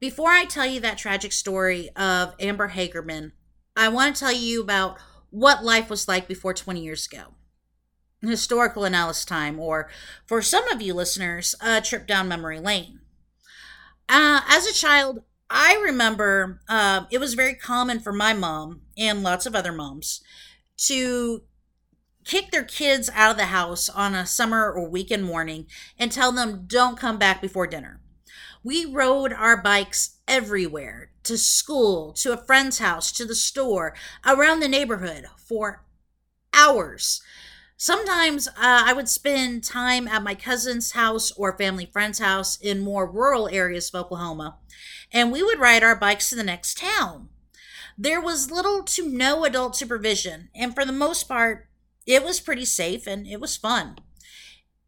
Before 0.00 0.30
I 0.30 0.46
tell 0.46 0.64
you 0.64 0.80
that 0.80 0.96
tragic 0.96 1.30
story 1.30 1.90
of 1.94 2.34
Amber 2.40 2.70
Hagerman, 2.70 3.32
I 3.76 3.88
want 3.88 4.16
to 4.16 4.20
tell 4.20 4.32
you 4.32 4.62
about 4.62 4.96
what 5.28 5.62
life 5.62 5.90
was 5.90 6.08
like 6.08 6.26
before 6.26 6.54
20 6.54 6.80
years 6.80 7.06
ago. 7.06 7.34
Historical 8.22 8.84
analysis 8.84 9.26
time, 9.26 9.60
or 9.60 9.90
for 10.26 10.40
some 10.40 10.66
of 10.68 10.80
you 10.80 10.94
listeners, 10.94 11.54
a 11.60 11.82
trip 11.82 12.06
down 12.06 12.28
memory 12.28 12.58
lane. 12.58 13.00
Uh, 14.08 14.40
as 14.48 14.66
a 14.66 14.72
child, 14.72 15.22
I 15.50 15.74
remember 15.74 16.62
uh, 16.66 17.04
it 17.10 17.18
was 17.18 17.34
very 17.34 17.54
common 17.54 18.00
for 18.00 18.12
my 18.12 18.32
mom 18.32 18.80
and 18.96 19.22
lots 19.22 19.44
of 19.44 19.54
other 19.54 19.72
moms 19.72 20.22
to 20.78 21.42
kick 22.24 22.50
their 22.52 22.64
kids 22.64 23.10
out 23.12 23.32
of 23.32 23.36
the 23.36 23.46
house 23.46 23.90
on 23.90 24.14
a 24.14 24.24
summer 24.24 24.72
or 24.72 24.88
weekend 24.88 25.24
morning 25.24 25.66
and 25.98 26.10
tell 26.10 26.32
them 26.32 26.64
don't 26.66 26.98
come 26.98 27.18
back 27.18 27.42
before 27.42 27.66
dinner. 27.66 28.00
We 28.62 28.84
rode 28.84 29.32
our 29.32 29.60
bikes 29.60 30.16
everywhere 30.28 31.10
to 31.24 31.38
school, 31.38 32.12
to 32.14 32.32
a 32.32 32.44
friend's 32.44 32.78
house, 32.78 33.12
to 33.12 33.24
the 33.24 33.34
store, 33.34 33.94
around 34.26 34.60
the 34.60 34.68
neighborhood 34.68 35.26
for 35.36 35.84
hours. 36.52 37.22
Sometimes 37.76 38.48
uh, 38.48 38.52
I 38.58 38.92
would 38.92 39.08
spend 39.08 39.64
time 39.64 40.06
at 40.06 40.22
my 40.22 40.34
cousin's 40.34 40.92
house 40.92 41.32
or 41.32 41.56
family 41.56 41.86
friend's 41.86 42.18
house 42.18 42.58
in 42.60 42.80
more 42.80 43.10
rural 43.10 43.48
areas 43.48 43.88
of 43.88 44.04
Oklahoma 44.04 44.58
and 45.12 45.32
we 45.32 45.42
would 45.42 45.58
ride 45.58 45.82
our 45.82 45.96
bikes 45.96 46.30
to 46.30 46.36
the 46.36 46.44
next 46.44 46.78
town. 46.78 47.28
There 47.98 48.20
was 48.20 48.50
little 48.50 48.82
to 48.84 49.08
no 49.08 49.44
adult 49.44 49.76
supervision, 49.76 50.48
and 50.54 50.74
for 50.74 50.84
the 50.84 50.92
most 50.92 51.28
part, 51.28 51.68
it 52.06 52.24
was 52.24 52.40
pretty 52.40 52.64
safe 52.64 53.06
and 53.06 53.26
it 53.26 53.40
was 53.40 53.56
fun. 53.56 53.98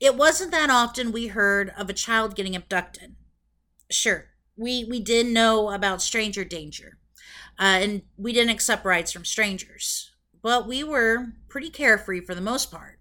It 0.01 0.17
wasn't 0.17 0.51
that 0.53 0.71
often 0.71 1.13
we 1.13 1.29
heard 1.29 1.73
of 1.77 1.91
a 1.91 1.95
child 1.95 2.35
getting 2.35 2.57
abducted. 2.57 3.15
Sure, 3.93 4.31
we, 4.57 4.85
we 4.85 5.01
did 5.01 5.27
know 5.27 5.71
about 5.71 6.03
stranger 6.03 6.45
danger, 6.45 6.99
uh, 7.59 7.79
and 7.81 8.03
we 8.17 8.33
didn't 8.33 8.51
accept 8.51 8.85
rides 8.85 9.13
from 9.13 9.25
strangers, 9.25 10.11
but 10.43 10.67
we 10.67 10.83
were 10.83 11.35
pretty 11.49 11.71
carefree 11.71 12.21
for 12.21 12.35
the 12.35 12.41
most 12.41 12.71
part. 12.71 12.99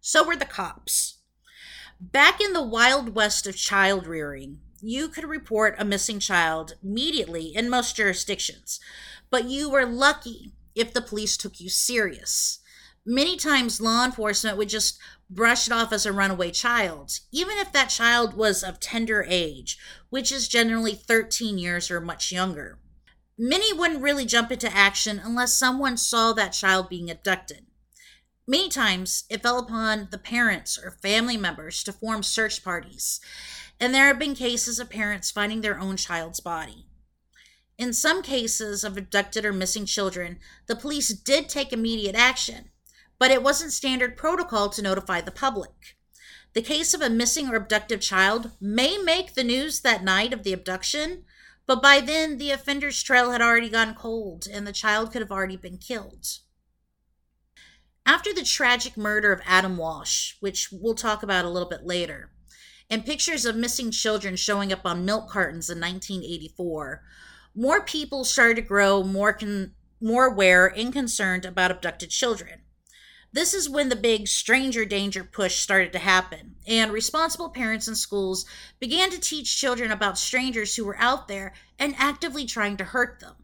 So 0.00 0.26
were 0.26 0.36
the 0.36 0.46
cops. 0.46 1.18
Back 2.00 2.40
in 2.40 2.54
the 2.54 2.62
wild 2.62 3.14
west 3.14 3.46
of 3.46 3.56
child 3.56 4.06
rearing, 4.06 4.60
you 4.80 5.08
could 5.08 5.24
report 5.24 5.76
a 5.78 5.84
missing 5.84 6.18
child 6.18 6.74
immediately 6.82 7.54
in 7.54 7.68
most 7.68 7.96
jurisdictions, 7.96 8.80
but 9.28 9.44
you 9.44 9.68
were 9.68 9.84
lucky 9.84 10.52
if 10.74 10.94
the 10.94 11.02
police 11.02 11.36
took 11.36 11.60
you 11.60 11.68
serious. 11.68 12.60
Many 13.04 13.36
times, 13.36 13.80
law 13.80 14.04
enforcement 14.04 14.56
would 14.56 14.68
just 14.70 14.98
brush 15.30 15.66
it 15.66 15.72
off 15.72 15.92
as 15.92 16.04
a 16.04 16.12
runaway 16.12 16.50
child, 16.50 17.20
even 17.32 17.56
if 17.58 17.72
that 17.72 17.88
child 17.88 18.34
was 18.34 18.62
of 18.62 18.80
tender 18.80 19.24
age, 19.28 19.78
which 20.10 20.30
is 20.32 20.48
generally 20.48 20.94
13 20.94 21.56
years 21.56 21.90
or 21.90 22.00
much 22.00 22.32
younger. 22.32 22.78
Many 23.38 23.72
wouldn't 23.72 24.02
really 24.02 24.26
jump 24.26 24.52
into 24.52 24.74
action 24.76 25.20
unless 25.22 25.56
someone 25.56 25.96
saw 25.96 26.32
that 26.34 26.52
child 26.52 26.88
being 26.88 27.10
abducted. 27.10 27.66
Many 28.46 28.68
times, 28.68 29.24
it 29.30 29.42
fell 29.42 29.58
upon 29.58 30.08
the 30.10 30.18
parents 30.18 30.76
or 30.76 30.98
family 31.02 31.36
members 31.36 31.82
to 31.84 31.92
form 31.92 32.22
search 32.22 32.64
parties 32.64 33.20
and 33.80 33.94
there 33.94 34.06
have 34.06 34.18
been 34.18 34.34
cases 34.34 34.78
of 34.78 34.90
parents 34.90 35.30
finding 35.30 35.62
their 35.62 35.80
own 35.80 35.96
child's 35.96 36.38
body. 36.38 36.86
In 37.78 37.94
some 37.94 38.22
cases 38.22 38.84
of 38.84 38.98
abducted 38.98 39.46
or 39.46 39.54
missing 39.54 39.86
children, 39.86 40.38
the 40.66 40.76
police 40.76 41.08
did 41.08 41.48
take 41.48 41.72
immediate 41.72 42.14
action, 42.14 42.69
but 43.20 43.30
it 43.30 43.42
wasn't 43.42 43.70
standard 43.70 44.16
protocol 44.16 44.70
to 44.70 44.82
notify 44.82 45.20
the 45.20 45.30
public. 45.30 45.96
The 46.54 46.62
case 46.62 46.94
of 46.94 47.02
a 47.02 47.10
missing 47.10 47.48
or 47.50 47.54
abducted 47.54 48.00
child 48.00 48.52
may 48.60 48.96
make 48.96 49.34
the 49.34 49.44
news 49.44 49.82
that 49.82 50.02
night 50.02 50.32
of 50.32 50.42
the 50.42 50.54
abduction, 50.54 51.24
but 51.66 51.82
by 51.82 52.00
then 52.00 52.38
the 52.38 52.50
offender's 52.50 53.02
trail 53.02 53.30
had 53.30 53.42
already 53.42 53.68
gone 53.68 53.94
cold 53.94 54.48
and 54.50 54.66
the 54.66 54.72
child 54.72 55.12
could 55.12 55.20
have 55.20 55.30
already 55.30 55.58
been 55.58 55.76
killed. 55.76 56.38
After 58.06 58.32
the 58.32 58.42
tragic 58.42 58.96
murder 58.96 59.32
of 59.32 59.42
Adam 59.44 59.76
Walsh, 59.76 60.36
which 60.40 60.70
we'll 60.72 60.94
talk 60.94 61.22
about 61.22 61.44
a 61.44 61.50
little 61.50 61.68
bit 61.68 61.84
later, 61.84 62.32
and 62.88 63.04
pictures 63.04 63.44
of 63.44 63.54
missing 63.54 63.90
children 63.90 64.34
showing 64.34 64.72
up 64.72 64.84
on 64.84 65.04
milk 65.04 65.28
cartons 65.28 65.68
in 65.68 65.78
1984, 65.78 67.02
more 67.54 67.82
people 67.82 68.24
started 68.24 68.56
to 68.56 68.62
grow 68.62 69.04
more 69.04 69.34
con- 69.34 69.74
more 70.00 70.24
aware 70.24 70.66
and 70.66 70.94
concerned 70.94 71.44
about 71.44 71.70
abducted 71.70 72.08
children. 72.08 72.62
This 73.32 73.54
is 73.54 73.68
when 73.68 73.88
the 73.88 73.96
big 73.96 74.26
stranger 74.26 74.84
danger 74.84 75.22
push 75.22 75.56
started 75.60 75.92
to 75.92 76.00
happen, 76.00 76.56
and 76.66 76.92
responsible 76.92 77.50
parents 77.50 77.86
and 77.86 77.96
schools 77.96 78.44
began 78.80 79.10
to 79.10 79.20
teach 79.20 79.56
children 79.56 79.92
about 79.92 80.18
strangers 80.18 80.74
who 80.74 80.84
were 80.84 80.98
out 80.98 81.28
there 81.28 81.52
and 81.78 81.94
actively 81.96 82.44
trying 82.44 82.76
to 82.78 82.84
hurt 82.84 83.20
them. 83.20 83.36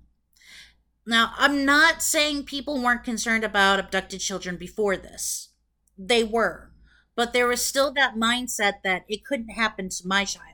Now, 1.07 1.35
I'm 1.37 1.65
not 1.65 2.03
saying 2.03 2.45
people 2.45 2.83
weren't 2.83 3.05
concerned 3.05 3.45
about 3.45 3.79
abducted 3.79 4.21
children 4.21 4.57
before 4.57 4.97
this. 4.97 5.51
They 5.97 6.25
were. 6.25 6.73
But 7.15 7.33
there 7.33 7.47
was 7.47 7.65
still 7.65 7.93
that 7.93 8.17
mindset 8.17 8.83
that 8.83 9.05
it 9.09 9.25
couldn't 9.25 9.51
happen 9.51 9.89
to 9.89 10.07
my 10.07 10.25
child. 10.25 10.47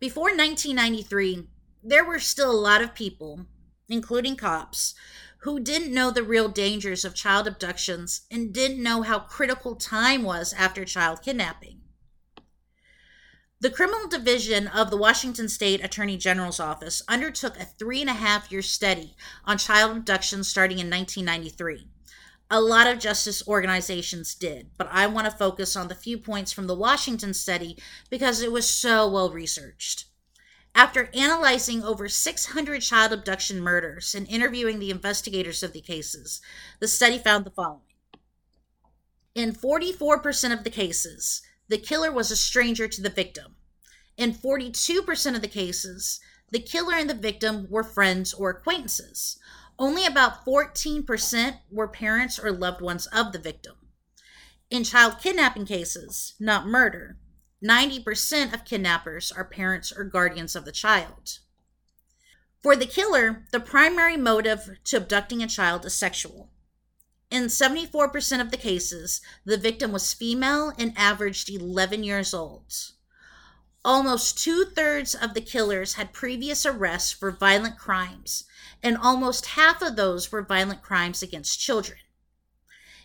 Before 0.00 0.30
1993, 0.34 1.46
there 1.84 2.04
were 2.04 2.18
still 2.18 2.50
a 2.50 2.52
lot 2.52 2.82
of 2.82 2.94
people, 2.94 3.46
including 3.88 4.34
cops, 4.34 4.94
who 5.42 5.58
didn't 5.58 5.92
know 5.92 6.10
the 6.10 6.22
real 6.22 6.48
dangers 6.48 7.04
of 7.04 7.14
child 7.14 7.48
abductions 7.48 8.22
and 8.30 8.52
didn't 8.52 8.82
know 8.82 9.02
how 9.02 9.18
critical 9.18 9.74
time 9.74 10.22
was 10.22 10.52
after 10.52 10.84
child 10.84 11.20
kidnapping. 11.20 11.80
The 13.60 13.70
Criminal 13.70 14.08
Division 14.08 14.68
of 14.68 14.90
the 14.90 14.96
Washington 14.96 15.48
State 15.48 15.84
Attorney 15.84 16.16
General's 16.16 16.60
Office 16.60 17.02
undertook 17.08 17.58
a 17.58 17.64
three 17.64 18.00
and 18.00 18.10
a 18.10 18.14
half 18.14 18.52
year 18.52 18.62
study 18.62 19.16
on 19.44 19.58
child 19.58 19.96
abductions 19.96 20.48
starting 20.48 20.78
in 20.78 20.90
1993. 20.90 21.88
A 22.48 22.60
lot 22.60 22.86
of 22.86 23.00
justice 23.00 23.46
organizations 23.48 24.34
did, 24.36 24.70
but 24.76 24.88
I 24.92 25.08
want 25.08 25.24
to 25.24 25.36
focus 25.36 25.74
on 25.74 25.88
the 25.88 25.94
few 25.94 26.18
points 26.18 26.52
from 26.52 26.66
the 26.66 26.74
Washington 26.74 27.34
study 27.34 27.78
because 28.10 28.42
it 28.42 28.52
was 28.52 28.68
so 28.68 29.10
well 29.10 29.30
researched. 29.30 30.04
After 30.74 31.10
analyzing 31.14 31.82
over 31.82 32.08
600 32.08 32.80
child 32.80 33.12
abduction 33.12 33.60
murders 33.60 34.14
and 34.14 34.26
interviewing 34.28 34.78
the 34.78 34.90
investigators 34.90 35.62
of 35.62 35.72
the 35.72 35.82
cases, 35.82 36.40
the 36.80 36.88
study 36.88 37.18
found 37.18 37.44
the 37.44 37.50
following. 37.50 37.82
In 39.34 39.52
44% 39.52 40.52
of 40.52 40.64
the 40.64 40.70
cases, 40.70 41.42
the 41.68 41.78
killer 41.78 42.10
was 42.10 42.30
a 42.30 42.36
stranger 42.36 42.88
to 42.88 43.02
the 43.02 43.10
victim. 43.10 43.56
In 44.16 44.32
42% 44.32 45.34
of 45.34 45.40
the 45.40 45.48
cases, 45.48 46.20
the 46.50 46.60
killer 46.60 46.94
and 46.94 47.08
the 47.08 47.14
victim 47.14 47.66
were 47.70 47.84
friends 47.84 48.34
or 48.34 48.50
acquaintances. 48.50 49.38
Only 49.78 50.04
about 50.04 50.44
14% 50.44 51.60
were 51.70 51.88
parents 51.88 52.38
or 52.38 52.52
loved 52.52 52.82
ones 52.82 53.06
of 53.06 53.32
the 53.32 53.38
victim. 53.38 53.76
In 54.70 54.84
child 54.84 55.18
kidnapping 55.20 55.66
cases, 55.66 56.34
not 56.38 56.66
murder, 56.66 57.16
90% 57.62 58.52
of 58.52 58.64
kidnappers 58.64 59.30
are 59.30 59.44
parents 59.44 59.92
or 59.92 60.04
guardians 60.04 60.56
of 60.56 60.64
the 60.64 60.72
child. 60.72 61.38
For 62.62 62.76
the 62.76 62.86
killer, 62.86 63.44
the 63.52 63.60
primary 63.60 64.16
motive 64.16 64.78
to 64.84 64.96
abducting 64.96 65.42
a 65.42 65.48
child 65.48 65.84
is 65.84 65.94
sexual. 65.94 66.50
In 67.30 67.44
74% 67.44 68.40
of 68.40 68.50
the 68.50 68.56
cases, 68.56 69.20
the 69.44 69.56
victim 69.56 69.90
was 69.90 70.12
female 70.12 70.72
and 70.78 70.92
averaged 70.96 71.48
11 71.48 72.04
years 72.04 72.34
old. 72.34 72.72
Almost 73.84 74.38
two 74.38 74.64
thirds 74.64 75.14
of 75.14 75.34
the 75.34 75.40
killers 75.40 75.94
had 75.94 76.12
previous 76.12 76.64
arrests 76.64 77.10
for 77.10 77.32
violent 77.32 77.78
crimes, 77.78 78.44
and 78.82 78.96
almost 78.96 79.46
half 79.46 79.82
of 79.82 79.96
those 79.96 80.30
were 80.30 80.42
violent 80.42 80.82
crimes 80.82 81.22
against 81.22 81.58
children. 81.58 81.98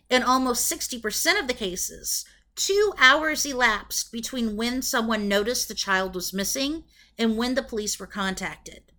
In 0.09 0.23
almost 0.23 0.71
60% 0.71 1.39
of 1.39 1.47
the 1.47 1.53
cases, 1.53 2.25
two 2.57 2.91
hours 2.97 3.45
elapsed 3.45 4.11
between 4.11 4.57
when 4.57 4.81
someone 4.81 5.27
noticed 5.27 5.67
the 5.67 5.75
child 5.75 6.15
was 6.15 6.33
missing 6.33 6.83
and 7.17 7.37
when 7.37 7.55
the 7.55 7.63
police 7.63 7.99
were 7.99 8.07
contacted. 8.07 8.91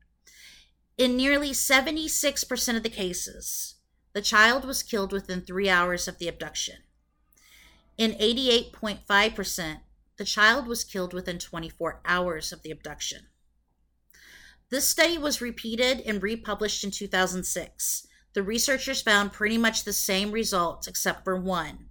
In 0.97 1.17
nearly 1.17 1.51
76% 1.51 2.77
of 2.77 2.83
the 2.83 2.89
cases, 2.89 3.75
the 4.15 4.23
child 4.23 4.65
was 4.65 4.83
killed 4.83 5.13
within 5.13 5.43
three 5.43 5.69
hours 5.69 6.09
of 6.09 6.19
the 6.19 6.29
abduction. 6.29 6.77
In 7.97 8.13
88.5%, 8.13 9.81
the 10.17 10.25
child 10.25 10.67
was 10.67 10.85
killed 10.85 11.13
within 11.13 11.39
24 11.39 12.01
hours 12.05 12.53
of 12.53 12.63
the 12.63 12.71
abduction. 12.71 13.27
This 14.71 14.89
study 14.89 15.19
was 15.19 15.41
repeated 15.41 16.01
and 16.01 16.23
republished 16.23 16.85
in 16.85 16.91
2006. 16.91 18.07
The 18.35 18.43
researchers 18.43 19.03
found 19.03 19.33
pretty 19.33 19.59
much 19.59 19.85
the 19.85 19.93
same 19.93 20.31
results 20.31 20.87
except 20.87 21.25
for 21.25 21.37
one. 21.37 21.88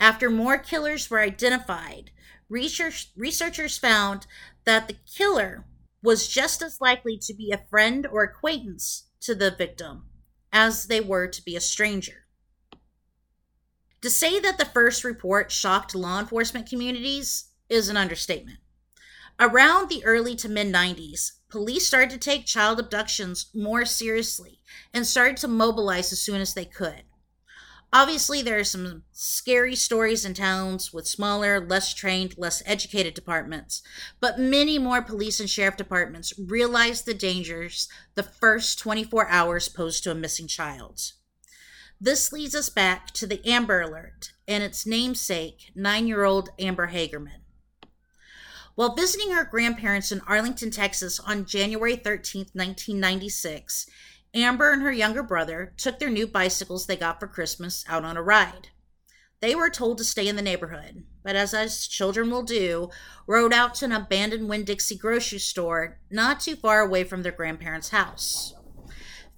After 0.00 0.30
more 0.30 0.56
killers 0.56 1.10
were 1.10 1.20
identified, 1.20 2.10
research, 2.48 3.10
researchers 3.14 3.76
found 3.76 4.26
that 4.64 4.88
the 4.88 4.96
killer 5.14 5.66
was 6.02 6.26
just 6.26 6.62
as 6.62 6.80
likely 6.80 7.18
to 7.18 7.34
be 7.34 7.52
a 7.52 7.66
friend 7.68 8.06
or 8.06 8.22
acquaintance 8.22 9.10
to 9.20 9.34
the 9.34 9.50
victim 9.50 10.06
as 10.50 10.86
they 10.86 11.02
were 11.02 11.28
to 11.28 11.44
be 11.44 11.54
a 11.54 11.60
stranger. 11.60 12.24
To 14.00 14.08
say 14.08 14.40
that 14.40 14.56
the 14.56 14.64
first 14.64 15.04
report 15.04 15.52
shocked 15.52 15.94
law 15.94 16.18
enforcement 16.18 16.66
communities 16.66 17.50
is 17.68 17.90
an 17.90 17.98
understatement. 17.98 18.58
Around 19.38 19.90
the 19.90 20.02
early 20.06 20.34
to 20.36 20.48
mid 20.48 20.68
90s, 20.68 21.32
police 21.50 21.86
started 21.86 22.10
to 22.10 22.18
take 22.18 22.46
child 22.46 22.80
abductions 22.80 23.50
more 23.54 23.84
seriously 23.84 24.60
and 24.94 25.06
started 25.06 25.36
to 25.38 25.48
mobilize 25.48 26.10
as 26.10 26.20
soon 26.20 26.40
as 26.40 26.54
they 26.54 26.64
could. 26.64 27.02
Obviously, 27.92 28.40
there 28.40 28.58
are 28.58 28.64
some 28.64 29.02
scary 29.12 29.74
stories 29.74 30.24
in 30.24 30.32
towns 30.32 30.92
with 30.92 31.08
smaller, 31.08 31.66
less 31.66 31.92
trained, 31.92 32.38
less 32.38 32.62
educated 32.64 33.14
departments, 33.14 33.82
but 34.20 34.38
many 34.38 34.78
more 34.78 35.02
police 35.02 35.40
and 35.40 35.50
sheriff 35.50 35.76
departments 35.76 36.32
realize 36.38 37.02
the 37.02 37.14
dangers 37.14 37.88
the 38.14 38.22
first 38.22 38.78
24 38.78 39.28
hours 39.28 39.68
posed 39.68 40.04
to 40.04 40.12
a 40.12 40.14
missing 40.14 40.46
child. 40.46 41.00
This 42.00 42.32
leads 42.32 42.54
us 42.54 42.68
back 42.68 43.08
to 43.14 43.26
the 43.26 43.44
Amber 43.46 43.80
Alert 43.80 44.32
and 44.46 44.62
its 44.62 44.86
namesake, 44.86 45.72
nine 45.74 46.06
year 46.06 46.24
old 46.24 46.50
Amber 46.60 46.88
Hagerman. 46.92 47.40
While 48.76 48.94
visiting 48.94 49.32
her 49.32 49.44
grandparents 49.44 50.10
in 50.12 50.22
Arlington, 50.26 50.70
Texas 50.70 51.20
on 51.20 51.44
January 51.44 51.96
13, 51.96 52.46
1996, 52.54 53.86
Amber 54.32 54.72
and 54.72 54.82
her 54.82 54.92
younger 54.92 55.22
brother 55.22 55.72
took 55.76 55.98
their 55.98 56.10
new 56.10 56.26
bicycles 56.26 56.86
they 56.86 56.96
got 56.96 57.18
for 57.18 57.26
Christmas 57.26 57.84
out 57.88 58.04
on 58.04 58.16
a 58.16 58.22
ride. 58.22 58.68
They 59.40 59.54
were 59.54 59.70
told 59.70 59.98
to 59.98 60.04
stay 60.04 60.28
in 60.28 60.36
the 60.36 60.42
neighborhood, 60.42 61.04
but 61.24 61.34
as 61.34 61.54
us 61.54 61.88
children 61.88 62.30
will 62.30 62.42
do, 62.42 62.90
rode 63.26 63.52
out 63.52 63.74
to 63.76 63.86
an 63.86 63.92
abandoned 63.92 64.48
Winn 64.48 64.64
Dixie 64.64 64.96
grocery 64.96 65.38
store 65.38 65.98
not 66.10 66.40
too 66.40 66.56
far 66.56 66.80
away 66.80 67.04
from 67.04 67.22
their 67.22 67.32
grandparents' 67.32 67.88
house. 67.88 68.54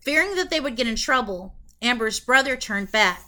Fearing 0.01 0.35
that 0.35 0.51
they 0.51 0.61
would 0.61 0.77
get 0.77 0.89
in 0.89 0.97
trouble, 0.97 1.55
Amber's 1.81 2.21
brother 2.21 2.57
turned 2.57 2.91
back, 2.91 3.25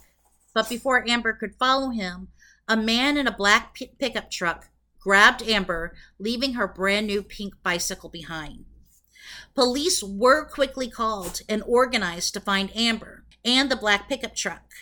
but 0.52 0.68
before 0.68 1.08
Amber 1.08 1.32
could 1.32 1.54
follow 1.54 1.90
him, 1.90 2.28
a 2.68 2.76
man 2.76 3.16
in 3.16 3.26
a 3.26 3.36
black 3.36 3.76
pickup 3.98 4.30
truck 4.30 4.68
grabbed 5.00 5.42
Amber, 5.42 5.94
leaving 6.18 6.54
her 6.54 6.66
brand 6.66 7.06
new 7.06 7.22
pink 7.22 7.54
bicycle 7.62 8.08
behind. 8.08 8.64
Police 9.54 10.02
were 10.02 10.44
quickly 10.44 10.88
called 10.90 11.42
and 11.48 11.62
organized 11.64 12.34
to 12.34 12.40
find 12.40 12.74
Amber 12.74 13.24
and 13.44 13.70
the 13.70 13.76
black 13.76 14.08
pickup 14.08 14.34
truck. 14.34 14.72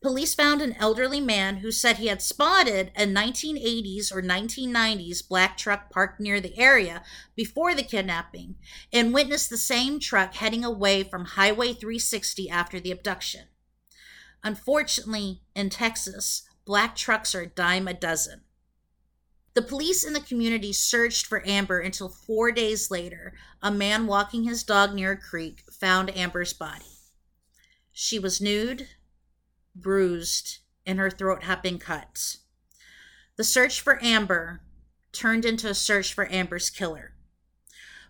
Police 0.00 0.34
found 0.34 0.60
an 0.60 0.76
elderly 0.78 1.20
man 1.20 1.56
who 1.56 1.72
said 1.72 1.96
he 1.96 2.08
had 2.08 2.22
spotted 2.22 2.92
a 2.94 3.06
1980s 3.06 4.14
or 4.14 4.22
1990s 4.22 5.26
black 5.26 5.56
truck 5.56 5.90
parked 5.90 6.20
near 6.20 6.40
the 6.40 6.56
area 6.58 7.02
before 7.34 7.74
the 7.74 7.82
kidnapping 7.82 8.54
and 8.92 9.14
witnessed 9.14 9.50
the 9.50 9.56
same 9.56 9.98
truck 9.98 10.34
heading 10.34 10.62
away 10.62 11.02
from 11.02 11.24
Highway 11.24 11.72
360 11.72 12.48
after 12.50 12.78
the 12.78 12.92
abduction. 12.92 13.46
Unfortunately, 14.44 15.40
in 15.56 15.70
Texas, 15.70 16.42
black 16.64 16.94
trucks 16.94 17.34
are 17.34 17.40
a 17.40 17.46
dime 17.46 17.88
a 17.88 17.94
dozen. 17.94 18.42
The 19.54 19.62
police 19.62 20.04
in 20.04 20.12
the 20.12 20.20
community 20.20 20.72
searched 20.72 21.26
for 21.26 21.46
Amber 21.46 21.78
until 21.78 22.08
four 22.08 22.50
days 22.50 22.90
later, 22.90 23.34
a 23.62 23.70
man 23.70 24.08
walking 24.08 24.42
his 24.42 24.64
dog 24.64 24.94
near 24.94 25.12
a 25.12 25.16
creek 25.16 25.62
found 25.72 26.14
Amber's 26.16 26.52
body. 26.52 26.98
She 27.92 28.18
was 28.18 28.40
nude, 28.40 28.88
bruised, 29.74 30.58
and 30.84 30.98
her 30.98 31.10
throat 31.10 31.44
had 31.44 31.62
been 31.62 31.78
cut. 31.78 32.38
The 33.36 33.44
search 33.44 33.80
for 33.80 34.02
Amber 34.02 34.60
turned 35.12 35.44
into 35.44 35.68
a 35.68 35.74
search 35.74 36.12
for 36.12 36.30
Amber's 36.32 36.68
killer. 36.68 37.14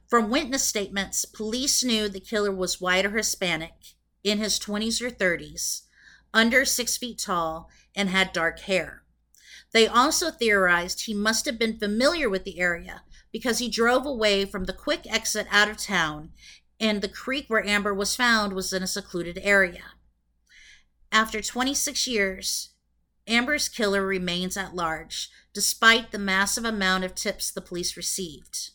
From 0.08 0.30
witness 0.30 0.64
statements, 0.64 1.26
police 1.26 1.84
knew 1.84 2.08
the 2.08 2.20
killer 2.20 2.52
was 2.52 2.80
white 2.80 3.04
or 3.04 3.16
Hispanic, 3.16 3.94
in 4.22 4.38
his 4.38 4.58
20s 4.58 5.02
or 5.02 5.10
30s, 5.10 5.82
under 6.32 6.64
six 6.64 6.96
feet 6.96 7.18
tall, 7.18 7.68
and 7.94 8.08
had 8.08 8.32
dark 8.32 8.60
hair. 8.60 9.03
They 9.75 9.88
also 9.88 10.31
theorized 10.31 11.02
he 11.02 11.14
must 11.14 11.47
have 11.47 11.59
been 11.59 11.78
familiar 11.78 12.31
with 12.31 12.45
the 12.45 12.61
area 12.61 13.02
because 13.33 13.59
he 13.59 13.69
drove 13.69 14.07
away 14.07 14.45
from 14.45 14.64
the 14.64 14.73
quick 14.73 15.04
exit 15.12 15.49
out 15.50 15.69
of 15.69 15.76
town, 15.76 16.31
and 16.78 17.02
the 17.02 17.09
creek 17.09 17.47
where 17.49 17.66
Amber 17.66 17.93
was 17.93 18.14
found 18.14 18.52
was 18.52 18.73
in 18.73 18.85
a 18.85 18.87
secluded 18.87 19.37
area. 19.43 19.83
After 21.11 21.43
26 21.43 22.07
years, 22.07 22.71
Amber's 23.26 23.69
killer 23.69 24.07
remains 24.07 24.57
at 24.57 24.76
large, 24.76 25.28
despite 25.52 26.12
the 26.12 26.19
massive 26.19 26.64
amount 26.64 27.02
of 27.02 27.16
tips 27.16 27.50
the 27.50 27.61
police 27.61 27.97
received. 27.97 28.71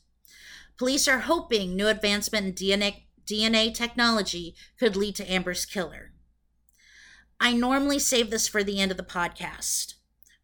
Police 0.78 1.08
are 1.08 1.20
hoping 1.20 1.78
new 1.78 1.88
advancement 1.88 2.46
in 2.46 2.54
DNA, 2.54 3.04
DNA 3.26 3.74
technology 3.74 4.54
could 4.78 4.98
lead 4.98 5.16
to 5.16 5.32
Amber's 5.32 5.66
killer. 5.66 6.12
I 7.40 7.54
normally 7.54 8.00
save 8.00 8.32
this 8.32 8.50
for 8.50 8.66
the 8.66 8.82
end 8.82 8.92
of 8.92 8.98
the 8.98 9.04
podcast, 9.04 9.94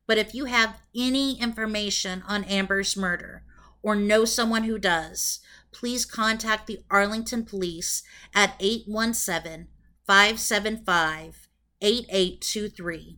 but 0.08 0.18
if 0.18 0.34
you 0.34 0.46
have 0.46 0.82
any 0.96 1.40
information 1.40 2.24
on 2.28 2.44
Amber's 2.46 2.96
murder 2.96 3.44
or 3.82 3.96
know 3.96 4.26
someone 4.26 4.64
who 4.64 4.78
does, 4.78 5.40
please 5.72 6.06
contact 6.06 6.68
the 6.68 6.80
Arlington 6.90 7.46
Police 7.46 8.04
at 8.34 8.56
817 8.60 9.68
575 10.06 11.50
8823 11.82 13.18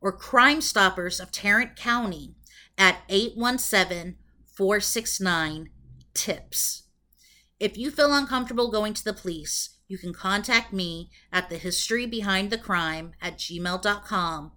or 0.00 0.12
Crime 0.12 0.60
Stoppers 0.60 1.20
of 1.20 1.32
Tarrant 1.32 1.76
County 1.76 2.34
at 2.78 2.98
817 3.08 4.16
469 4.54 5.70
TIPS. 6.14 6.84
If 7.58 7.76
you 7.76 7.90
feel 7.90 8.14
uncomfortable 8.14 8.70
going 8.70 8.94
to 8.94 9.04
the 9.04 9.12
police, 9.12 9.76
you 9.88 9.98
can 9.98 10.12
contact 10.12 10.72
me 10.72 11.10
at 11.32 11.48
the 11.48 11.58
history 11.58 12.06
behind 12.06 12.50
the 12.50 12.58
crime 12.58 13.12
at 13.20 13.38
gmail.com 13.38 14.52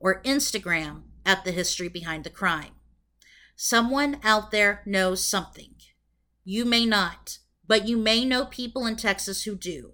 or 0.00 0.22
Instagram 0.22 1.02
at 1.28 1.44
the 1.44 1.52
history 1.52 1.88
behind 1.88 2.24
the 2.24 2.30
crime. 2.30 2.72
Someone 3.54 4.18
out 4.24 4.50
there 4.50 4.80
knows 4.86 5.24
something. 5.24 5.74
You 6.42 6.64
may 6.64 6.86
not, 6.86 7.38
but 7.66 7.86
you 7.86 7.98
may 7.98 8.24
know 8.24 8.46
people 8.46 8.86
in 8.86 8.96
Texas 8.96 9.42
who 9.42 9.54
do. 9.54 9.92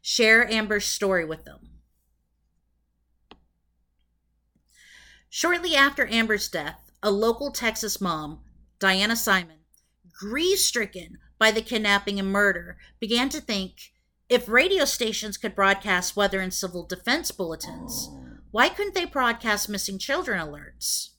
Share 0.00 0.48
Amber's 0.48 0.86
story 0.86 1.24
with 1.24 1.44
them. 1.44 1.70
Shortly 5.28 5.74
after 5.74 6.06
Amber's 6.06 6.48
death, 6.48 6.92
a 7.02 7.10
local 7.10 7.50
Texas 7.50 8.00
mom, 8.00 8.40
Diana 8.78 9.16
Simone, 9.16 9.64
grief 10.12 10.60
stricken 10.60 11.18
by 11.36 11.50
the 11.50 11.62
kidnapping 11.62 12.20
and 12.20 12.30
murder, 12.30 12.76
began 13.00 13.28
to 13.30 13.40
think 13.40 13.92
if 14.28 14.48
radio 14.48 14.84
stations 14.84 15.36
could 15.36 15.56
broadcast 15.56 16.14
weather 16.14 16.38
and 16.40 16.54
civil 16.54 16.86
defense 16.86 17.32
bulletins, 17.32 18.08
why 18.50 18.68
couldn't 18.68 18.94
they 18.94 19.04
broadcast 19.04 19.68
missing 19.68 19.98
children 19.98 20.40
alerts? 20.40 21.10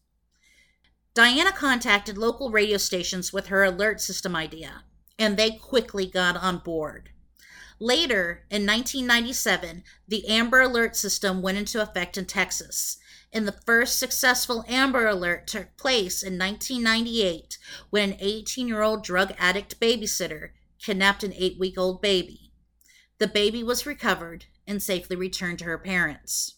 Diana 1.13 1.51
contacted 1.51 2.17
local 2.17 2.51
radio 2.51 2.77
stations 2.77 3.33
with 3.33 3.47
her 3.47 3.63
alert 3.63 3.99
system 3.99 4.35
idea, 4.35 4.83
and 5.19 5.37
they 5.37 5.51
quickly 5.51 6.05
got 6.05 6.37
on 6.37 6.59
board. 6.59 7.09
Later, 7.79 8.45
in 8.49 8.65
1997, 8.65 9.83
the 10.07 10.27
Amber 10.27 10.61
Alert 10.61 10.95
system 10.95 11.41
went 11.41 11.57
into 11.57 11.81
effect 11.81 12.17
in 12.17 12.25
Texas, 12.25 12.97
and 13.33 13.47
the 13.47 13.59
first 13.65 13.97
successful 13.97 14.63
Amber 14.67 15.07
Alert 15.07 15.47
took 15.47 15.75
place 15.77 16.21
in 16.21 16.37
1998 16.37 17.57
when 17.89 18.11
an 18.11 18.17
18 18.19 18.67
year 18.67 18.81
old 18.81 19.03
drug 19.03 19.33
addict 19.39 19.79
babysitter 19.79 20.49
kidnapped 20.79 21.23
an 21.23 21.33
eight 21.35 21.59
week 21.59 21.77
old 21.77 22.01
baby. 22.01 22.51
The 23.17 23.27
baby 23.27 23.63
was 23.63 23.85
recovered 23.85 24.45
and 24.67 24.81
safely 24.81 25.15
returned 25.15 25.59
to 25.59 25.65
her 25.65 25.77
parents. 25.77 26.55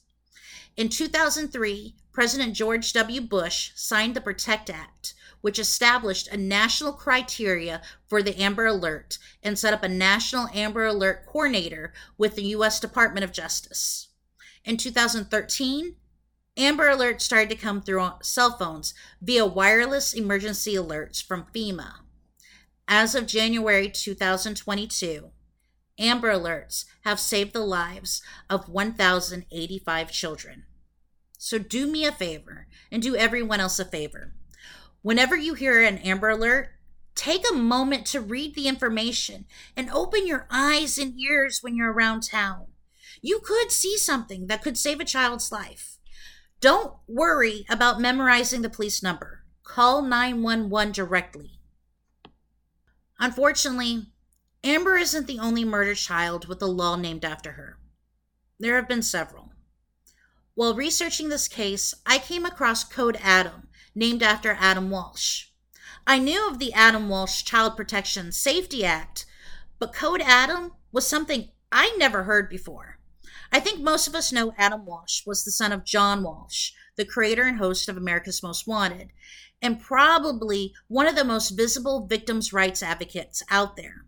In 0.76 0.90
2003, 0.90 1.96
President 2.12 2.54
George 2.54 2.94
W. 2.94 3.22
Bush 3.22 3.72
signed 3.76 4.16
the 4.16 4.22
Protect 4.22 4.72
Act, 4.72 5.14
which 5.42 5.60
established 5.60 6.28
a 6.28 6.38
national 6.38 6.94
criteria 6.94 7.82
for 8.08 8.24
the 8.24 8.40
Amber 8.42 8.66
Alert 8.66 9.20
and 9.44 9.60
set 9.60 9.74
up 9.74 9.84
a 9.84 9.90
national 9.90 10.48
Amber 10.52 10.86
Alert 10.86 11.28
coordinator 11.28 11.94
with 12.18 12.36
the 12.36 12.46
U.S. 12.46 12.80
Department 12.80 13.24
of 13.24 13.32
Justice. 13.32 14.10
In 14.66 14.78
2013, 14.78 15.96
Amber 16.58 16.90
Alert 16.90 17.22
started 17.22 17.50
to 17.50 17.56
come 17.56 17.82
through 17.82 18.10
cell 18.24 18.58
phones 18.58 18.96
via 19.22 19.46
wireless 19.46 20.14
emergency 20.14 20.74
alerts 20.74 21.24
from 21.24 21.46
FEMA. 21.54 21.98
As 22.88 23.14
of 23.14 23.28
January 23.28 23.90
2022, 23.90 25.30
Amber 26.00 26.32
Alerts 26.32 26.86
have 27.04 27.20
saved 27.20 27.54
the 27.54 27.60
lives 27.60 28.22
of 28.50 28.70
1,085 28.70 30.12
children. 30.12 30.64
So 31.38 31.58
do 31.58 31.88
me 31.88 32.06
a 32.06 32.12
favor 32.12 32.68
and 32.92 33.02
do 33.02 33.16
everyone 33.16 33.60
else 33.60 33.80
a 33.80 33.86
favor. 33.86 34.34
Whenever 35.02 35.36
you 35.36 35.54
hear 35.54 35.84
an 35.84 35.98
Amber 36.00 36.30
Alert, 36.30 36.70
take 37.16 37.44
a 37.50 37.56
moment 37.56 38.06
to 38.08 38.22
read 38.22 38.56
the 38.56 38.68
information 38.68 39.46
and 39.76 39.90
open 39.92 40.26
your 40.26 40.48
eyes 40.50 40.98
and 40.98 41.20
ears 41.20 41.60
when 41.62 41.76
you're 41.76 41.92
around 41.92 42.22
town. 42.22 42.68
You 43.22 43.40
could 43.44 43.72
see 43.72 43.98
something 43.98 44.48
that 44.48 44.64
could 44.64 44.78
save 44.78 45.00
a 45.00 45.06
child's 45.06 45.52
life. 45.52 45.98
Don't 46.60 46.94
worry 47.08 47.66
about 47.70 48.00
memorizing 48.00 48.62
the 48.62 48.70
police 48.70 49.04
number. 49.04 49.44
Call 49.64 50.02
911 50.02 50.94
directly. 50.94 51.60
Unfortunately, 53.20 54.08
Amber 54.66 54.98
isn't 54.98 55.28
the 55.28 55.40
only 55.40 55.66
murdered 55.66 55.98
child 55.98 56.48
with 56.48 56.62
a 56.62 56.68
law 56.68 56.96
named 56.96 57.26
after 57.26 57.54
her. 57.54 57.80
There 58.58 58.78
have 58.78 58.88
been 58.88 59.02
several. 59.02 59.52
While 60.56 60.74
researching 60.74 61.28
this 61.28 61.50
case, 61.50 61.94
I 62.06 62.18
came 62.18 62.46
across 62.46 62.86
Code 62.86 63.18
Adam, 63.22 63.68
named 63.94 64.24
after 64.24 64.56
Adam 64.58 64.90
Walsh. 64.90 65.48
I 66.08 66.18
knew 66.18 66.48
of 66.48 66.60
the 66.60 66.72
Adam 66.72 67.10
Walsh 67.10 67.44
Child 67.44 67.76
Protection 67.76 68.32
Safety 68.32 68.86
Act, 68.86 69.26
but 69.80 69.94
Code 69.94 70.22
Adam 70.22 70.72
was 70.94 71.06
something 71.06 71.50
I 71.70 71.94
never 71.98 72.24
heard 72.24 72.50
before. 72.50 73.00
I 73.52 73.60
think 73.60 73.82
most 73.82 74.08
of 74.08 74.16
us 74.16 74.32
know 74.32 74.54
Adam 74.58 74.86
Walsh 74.86 75.26
was 75.26 75.44
the 75.44 75.52
son 75.52 75.74
of 75.74 75.84
John 75.84 76.24
Walsh, 76.24 76.72
the 76.96 77.04
creator 77.04 77.44
and 77.44 77.58
host 77.58 77.90
of 77.90 77.98
America's 77.98 78.42
Most 78.42 78.66
Wanted, 78.66 79.12
and 79.62 79.82
probably 79.82 80.74
one 80.88 81.08
of 81.08 81.16
the 81.18 81.26
most 81.26 81.50
visible 81.50 82.08
victims' 82.08 82.54
rights 82.54 82.82
advocates 82.82 83.44
out 83.50 83.76
there. 83.76 84.06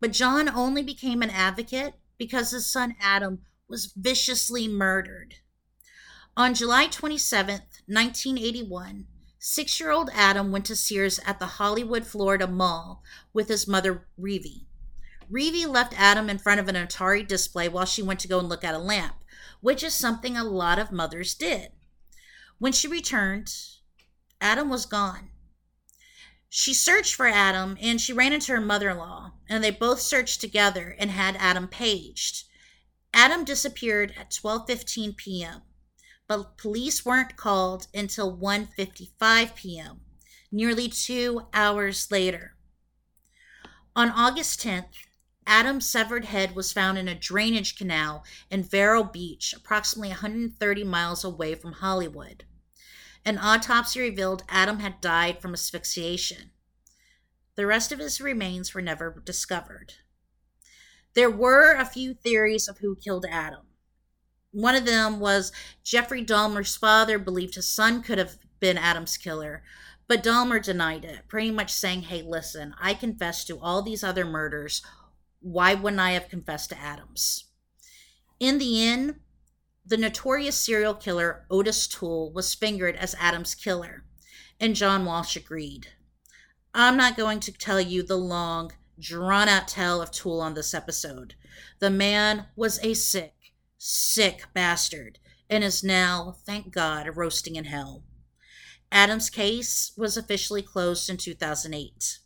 But 0.00 0.12
John 0.12 0.48
only 0.48 0.82
became 0.82 1.22
an 1.22 1.30
advocate 1.30 1.94
because 2.18 2.50
his 2.50 2.66
son 2.66 2.96
Adam 3.00 3.40
was 3.68 3.92
viciously 3.96 4.68
murdered. 4.68 5.36
On 6.36 6.54
July 6.54 6.86
27, 6.86 7.62
1981, 7.86 9.06
six 9.38 9.80
year 9.80 9.90
old 9.90 10.10
Adam 10.12 10.52
went 10.52 10.66
to 10.66 10.76
Sears 10.76 11.18
at 11.24 11.38
the 11.38 11.46
Hollywood, 11.46 12.06
Florida 12.06 12.46
Mall 12.46 13.02
with 13.32 13.48
his 13.48 13.66
mother, 13.66 14.06
Revé. 14.20 14.66
Revé 15.32 15.66
left 15.66 15.98
Adam 15.98 16.28
in 16.28 16.38
front 16.38 16.60
of 16.60 16.68
an 16.68 16.74
Atari 16.74 17.26
display 17.26 17.68
while 17.68 17.86
she 17.86 18.02
went 18.02 18.20
to 18.20 18.28
go 18.28 18.38
and 18.38 18.48
look 18.48 18.64
at 18.64 18.74
a 18.74 18.78
lamp, 18.78 19.14
which 19.60 19.82
is 19.82 19.94
something 19.94 20.36
a 20.36 20.44
lot 20.44 20.78
of 20.78 20.92
mothers 20.92 21.34
did. 21.34 21.72
When 22.58 22.72
she 22.72 22.86
returned, 22.86 23.52
Adam 24.40 24.68
was 24.68 24.86
gone. 24.86 25.30
She 26.48 26.74
searched 26.74 27.14
for 27.14 27.26
Adam 27.26 27.76
and 27.80 28.00
she 28.00 28.12
ran 28.12 28.32
into 28.32 28.52
her 28.52 28.60
mother 28.60 28.90
in 28.90 28.98
law, 28.98 29.32
and 29.48 29.62
they 29.62 29.70
both 29.70 30.00
searched 30.00 30.40
together 30.40 30.96
and 30.98 31.10
had 31.10 31.36
Adam 31.36 31.68
paged. 31.68 32.44
Adam 33.14 33.44
disappeared 33.44 34.14
at 34.18 34.30
12:15 34.30 35.16
p.m., 35.16 35.62
but 36.28 36.58
police 36.58 37.04
weren't 37.04 37.36
called 37.36 37.86
until 37.94 38.36
1:55 38.36 39.54
p.m., 39.54 40.00
nearly 40.50 40.88
2 40.88 41.46
hours 41.54 42.10
later. 42.10 42.56
On 43.94 44.10
August 44.10 44.60
10th, 44.60 45.06
Adam's 45.46 45.86
severed 45.86 46.24
head 46.24 46.56
was 46.56 46.72
found 46.72 46.98
in 46.98 47.08
a 47.08 47.14
drainage 47.14 47.78
canal 47.78 48.24
in 48.50 48.64
Vero 48.64 49.04
Beach, 49.04 49.54
approximately 49.56 50.08
130 50.08 50.84
miles 50.84 51.22
away 51.24 51.54
from 51.54 51.74
Hollywood. 51.74 52.44
An 53.24 53.38
autopsy 53.38 54.00
revealed 54.00 54.42
Adam 54.48 54.80
had 54.80 55.00
died 55.00 55.40
from 55.40 55.52
asphyxiation. 55.52 56.50
The 57.56 57.66
rest 57.66 57.90
of 57.90 57.98
his 57.98 58.20
remains 58.20 58.74
were 58.74 58.82
never 58.82 59.22
discovered. 59.24 59.94
There 61.14 61.30
were 61.30 61.72
a 61.74 61.86
few 61.86 62.12
theories 62.12 62.68
of 62.68 62.78
who 62.78 62.96
killed 62.96 63.24
Adam. 63.28 63.66
One 64.52 64.74
of 64.74 64.84
them 64.84 65.18
was 65.18 65.52
Jeffrey 65.82 66.24
Dahmer's 66.24 66.76
father 66.76 67.18
believed 67.18 67.54
his 67.54 67.68
son 67.68 68.02
could 68.02 68.18
have 68.18 68.38
been 68.60 68.76
Adam's 68.76 69.16
killer, 69.16 69.62
but 70.06 70.22
Dahmer 70.22 70.62
denied 70.62 71.04
it, 71.04 71.28
pretty 71.28 71.50
much 71.50 71.72
saying, 71.72 72.02
Hey, 72.02 72.22
listen, 72.22 72.74
I 72.80 72.94
confessed 72.94 73.46
to 73.48 73.58
all 73.58 73.82
these 73.82 74.04
other 74.04 74.24
murders 74.24 74.82
why 75.40 75.74
wouldn't 75.74 76.00
I 76.00 76.10
have 76.12 76.28
confessed 76.28 76.70
to 76.70 76.78
Adams? 76.78 77.44
In 78.40 78.58
the 78.58 78.84
end, 78.84 79.20
the 79.84 79.96
notorious 79.96 80.58
serial 80.58 80.94
killer 80.94 81.46
Otis 81.50 81.86
Toole 81.86 82.32
was 82.32 82.54
fingered 82.54 82.96
as 82.96 83.14
Adams' 83.20 83.54
killer, 83.54 84.04
and 84.58 84.74
John 84.74 85.04
Walsh 85.04 85.36
agreed. 85.36 85.88
I'm 86.78 86.98
not 86.98 87.16
going 87.16 87.40
to 87.40 87.52
tell 87.52 87.80
you 87.80 88.02
the 88.02 88.18
long, 88.18 88.72
drawn 89.00 89.48
out 89.48 89.66
tale 89.66 90.02
of 90.02 90.10
Toole 90.10 90.42
on 90.42 90.52
this 90.52 90.74
episode. 90.74 91.34
The 91.78 91.88
man 91.88 92.48
was 92.54 92.78
a 92.84 92.92
sick, 92.92 93.32
sick 93.78 94.44
bastard 94.52 95.18
and 95.48 95.64
is 95.64 95.82
now, 95.82 96.34
thank 96.44 96.74
God, 96.74 97.16
roasting 97.16 97.56
in 97.56 97.64
hell. 97.64 98.04
Adam's 98.92 99.30
case 99.30 99.92
was 99.96 100.18
officially 100.18 100.60
closed 100.60 101.08
in 101.08 101.16
2008. 101.16 102.18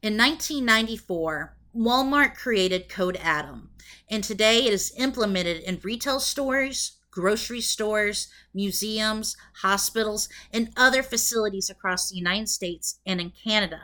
In 0.00 0.16
1994, 0.16 1.58
Walmart 1.76 2.34
created 2.34 2.88
Code 2.88 3.18
Adam, 3.20 3.72
and 4.08 4.24
today 4.24 4.64
it 4.64 4.72
is 4.72 4.94
implemented 4.96 5.62
in 5.64 5.80
retail 5.82 6.18
stores, 6.18 6.96
grocery 7.14 7.60
stores, 7.60 8.26
museums, 8.52 9.36
hospitals, 9.62 10.28
and 10.52 10.70
other 10.76 11.00
facilities 11.00 11.70
across 11.70 12.10
the 12.10 12.16
United 12.16 12.48
States 12.48 12.98
and 13.06 13.20
in 13.20 13.30
Canada. 13.30 13.80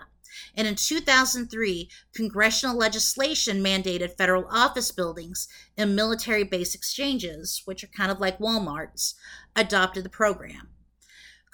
And 0.57 0.67
in 0.67 0.75
2003, 0.75 1.89
congressional 2.13 2.77
legislation 2.77 3.63
mandated 3.63 4.17
federal 4.17 4.47
office 4.51 4.91
buildings 4.91 5.47
and 5.77 5.95
military 5.95 6.43
base 6.43 6.75
exchanges, 6.75 7.63
which 7.67 7.85
are 7.85 7.89
kind 7.89 8.11
of 8.11 8.19
like 8.19 8.39
Walmart's, 8.39 9.15
adopted 9.55 10.05
the 10.05 10.11
program. 10.11 10.71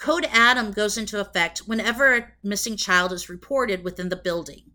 Code 0.01 0.27
Adam 0.31 0.73
goes 0.73 0.97
into 0.97 1.21
effect 1.21 1.61
whenever 1.67 2.15
a 2.15 2.29
missing 2.43 2.77
child 2.77 3.13
is 3.13 3.29
reported 3.29 3.85
within 3.85 4.09
the 4.09 4.17
building. 4.17 4.71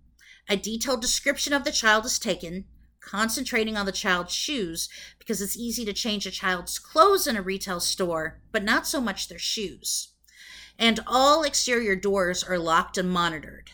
A 0.47 0.55
detailed 0.55 1.01
description 1.01 1.53
of 1.53 1.63
the 1.63 1.71
child 1.71 2.05
is 2.05 2.19
taken, 2.19 2.65
concentrating 3.01 3.75
on 3.75 3.85
the 3.85 3.91
child's 3.91 4.33
shoes 4.33 4.87
because 5.19 5.41
it's 5.41 5.57
easy 5.57 5.83
to 5.85 5.93
change 5.93 6.25
a 6.25 6.31
child's 6.31 6.79
clothes 6.79 7.27
in 7.27 7.35
a 7.35 7.41
retail 7.41 7.79
store, 7.79 8.39
but 8.51 8.63
not 8.63 8.87
so 8.87 9.01
much 9.01 9.27
their 9.27 9.39
shoes. 9.39 10.09
And 10.79 10.99
all 11.05 11.43
exterior 11.43 11.95
doors 11.95 12.43
are 12.43 12.57
locked 12.57 12.97
and 12.97 13.09
monitored. 13.09 13.71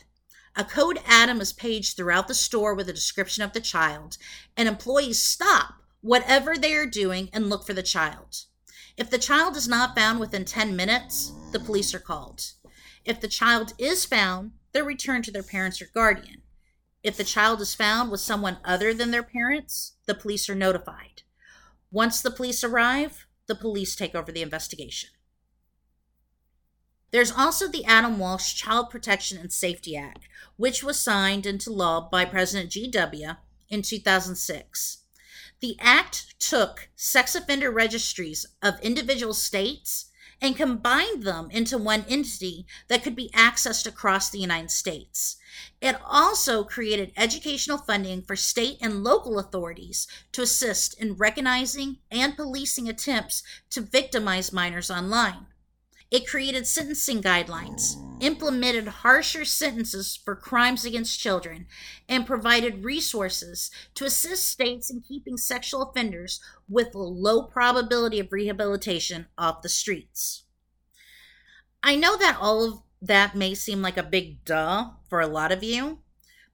A 0.55 0.63
code 0.63 0.99
Adam 1.05 1.39
is 1.39 1.53
paged 1.53 1.95
throughout 1.95 2.27
the 2.27 2.33
store 2.33 2.73
with 2.73 2.89
a 2.89 2.93
description 2.93 3.43
of 3.43 3.53
the 3.53 3.61
child, 3.61 4.17
and 4.55 4.67
employees 4.67 5.21
stop 5.21 5.75
whatever 6.01 6.55
they 6.55 6.73
are 6.73 6.87
doing 6.87 7.29
and 7.31 7.49
look 7.49 7.65
for 7.65 7.73
the 7.73 7.83
child. 7.83 8.45
If 8.97 9.11
the 9.11 9.19
child 9.19 9.55
is 9.55 9.67
not 9.67 9.95
found 9.95 10.19
within 10.19 10.45
10 10.45 10.75
minutes, 10.75 11.31
the 11.51 11.59
police 11.59 11.93
are 11.93 11.99
called. 11.99 12.53
If 13.05 13.21
the 13.21 13.27
child 13.27 13.73
is 13.77 14.03
found, 14.03 14.53
they're 14.71 14.83
returned 14.83 15.25
to 15.25 15.31
their 15.31 15.43
parents 15.43 15.81
or 15.81 15.89
guardian. 15.93 16.41
If 17.03 17.17
the 17.17 17.23
child 17.23 17.62
is 17.62 17.75
found 17.75 18.12
with 18.12 18.19
someone 18.19 18.57
other 18.65 18.93
than 18.93 19.12
their 19.12 19.23
parents, 19.23 19.93
the 20.05 20.15
police 20.15 20.49
are 20.49 20.55
notified. 20.55 21.23
Once 21.91 22.21
the 22.21 22.31
police 22.31 22.63
arrive, 22.63 23.27
the 23.47 23.55
police 23.55 23.95
take 23.95 24.13
over 24.13 24.31
the 24.31 24.41
investigation. 24.41 25.10
There's 27.12 27.31
also 27.31 27.67
the 27.67 27.86
Adam 27.86 28.19
Walsh 28.19 28.53
Child 28.53 28.89
Protection 28.89 29.38
and 29.38 29.53
Safety 29.53 29.95
Act, 29.95 30.27
which 30.57 30.83
was 30.83 30.99
signed 30.99 31.45
into 31.45 31.71
law 31.71 32.10
by 32.10 32.25
President 32.25 32.69
G.W. 32.71 33.29
in 33.69 33.81
2006. 33.81 34.97
The 35.62 35.77
act 35.79 36.39
took 36.39 36.89
sex 36.95 37.33
offender 37.33 37.71
registries 37.71 38.45
of 38.62 38.79
individual 38.81 39.33
states 39.33 40.06
and 40.41 40.56
combined 40.56 41.23
them 41.23 41.50
into 41.52 41.78
one 41.78 42.06
entity 42.08 42.65
that 42.88 43.04
could 43.04 43.15
be 43.15 43.30
accessed 43.34 43.88
across 43.88 44.30
the 44.30 44.39
United 44.39 44.71
States. 44.71 45.38
It 45.82 45.97
also 46.06 46.63
created 46.63 47.12
educational 47.17 47.78
funding 47.78 48.21
for 48.21 48.36
state 48.36 48.78
and 48.82 49.04
local 49.04 49.39
authorities 49.39 50.08
to 50.34 50.43
assist 50.43 51.00
in 51.00 51.13
recognizing 51.13 51.97
and 52.12 52.36
policing 52.36 52.88
attempts 52.88 53.43
to 53.71 53.82
victimize 53.82 54.54
minors 54.54 54.91
online. 54.91 55.47
It 56.09 56.27
created 56.27 56.65
sentencing 56.65 57.21
guidelines, 57.21 57.95
implemented 58.21 58.87
harsher 58.87 59.43
sentences 59.43 60.15
for 60.23 60.35
crimes 60.35 60.85
against 60.85 61.19
children, 61.19 61.67
and 62.07 62.25
provided 62.25 62.85
resources 62.85 63.69
to 63.95 64.05
assist 64.05 64.45
states 64.45 64.89
in 64.89 65.01
keeping 65.01 65.37
sexual 65.37 65.81
offenders 65.81 66.39
with 66.69 66.95
a 66.95 66.99
low 66.99 67.43
probability 67.43 68.19
of 68.19 68.31
rehabilitation 68.31 69.27
off 69.37 69.61
the 69.61 69.69
streets. 69.69 70.43
I 71.83 71.95
know 71.95 72.17
that 72.17 72.37
all 72.39 72.63
of 72.63 72.79
that 73.01 73.35
may 73.35 73.53
seem 73.53 73.81
like 73.81 73.97
a 73.97 74.03
big 74.03 74.43
duh 74.45 74.91
for 75.09 75.19
a 75.19 75.27
lot 75.27 75.51
of 75.51 75.63
you, 75.63 75.99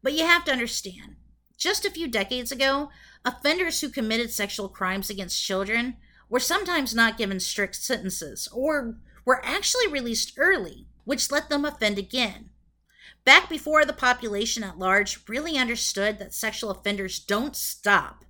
but 0.01 0.13
you 0.13 0.25
have 0.25 0.43
to 0.45 0.51
understand 0.51 1.15
just 1.63 1.85
a 1.85 1.91
few 1.91 2.09
decades 2.09 2.51
ago, 2.51 2.89
offenders 3.23 3.79
who 3.79 3.87
committed 3.87 4.29
sexual 4.29 4.67
crimes 4.67 5.09
against 5.09 5.41
children 5.41 5.95
were 6.29 6.39
sometimes 6.39 6.93
not 6.93 7.17
given 7.17 7.39
strict 7.39 7.75
sentences 7.75 8.49
or 8.51 8.97
were 9.25 9.43
actually 9.45 9.87
released 9.87 10.33
early, 10.37 10.87
which 11.05 11.31
let 11.31 11.49
them 11.49 11.65
offend 11.65 11.97
again. 11.97 12.49
Back 13.25 13.49
before 13.49 13.85
the 13.85 13.93
population 13.93 14.63
at 14.63 14.79
large 14.79 15.27
really 15.29 15.57
understood 15.57 16.19
that 16.19 16.33
sexual 16.33 16.71
offenders 16.71 17.19
don't 17.19 17.55
stop 17.55 18.25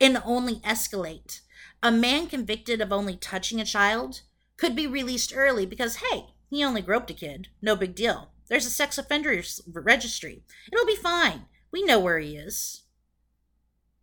and 0.00 0.22
only 0.24 0.56
escalate, 0.60 1.40
a 1.82 1.92
man 1.92 2.26
convicted 2.26 2.80
of 2.80 2.92
only 2.92 3.16
touching 3.16 3.60
a 3.60 3.64
child 3.64 4.22
could 4.56 4.74
be 4.74 4.86
released 4.86 5.32
early 5.34 5.66
because, 5.66 5.96
hey, 5.96 6.34
he 6.50 6.64
only 6.64 6.82
groped 6.82 7.10
a 7.10 7.14
kid. 7.14 7.48
No 7.62 7.76
big 7.76 7.94
deal. 7.94 8.30
There's 8.48 8.66
a 8.66 8.70
sex 8.70 8.98
offenders 8.98 9.60
registry. 9.66 10.42
It'll 10.72 10.86
be 10.86 10.96
fine. 10.96 11.42
We 11.70 11.84
know 11.84 12.00
where 12.00 12.18
he 12.18 12.36
is. 12.36 12.82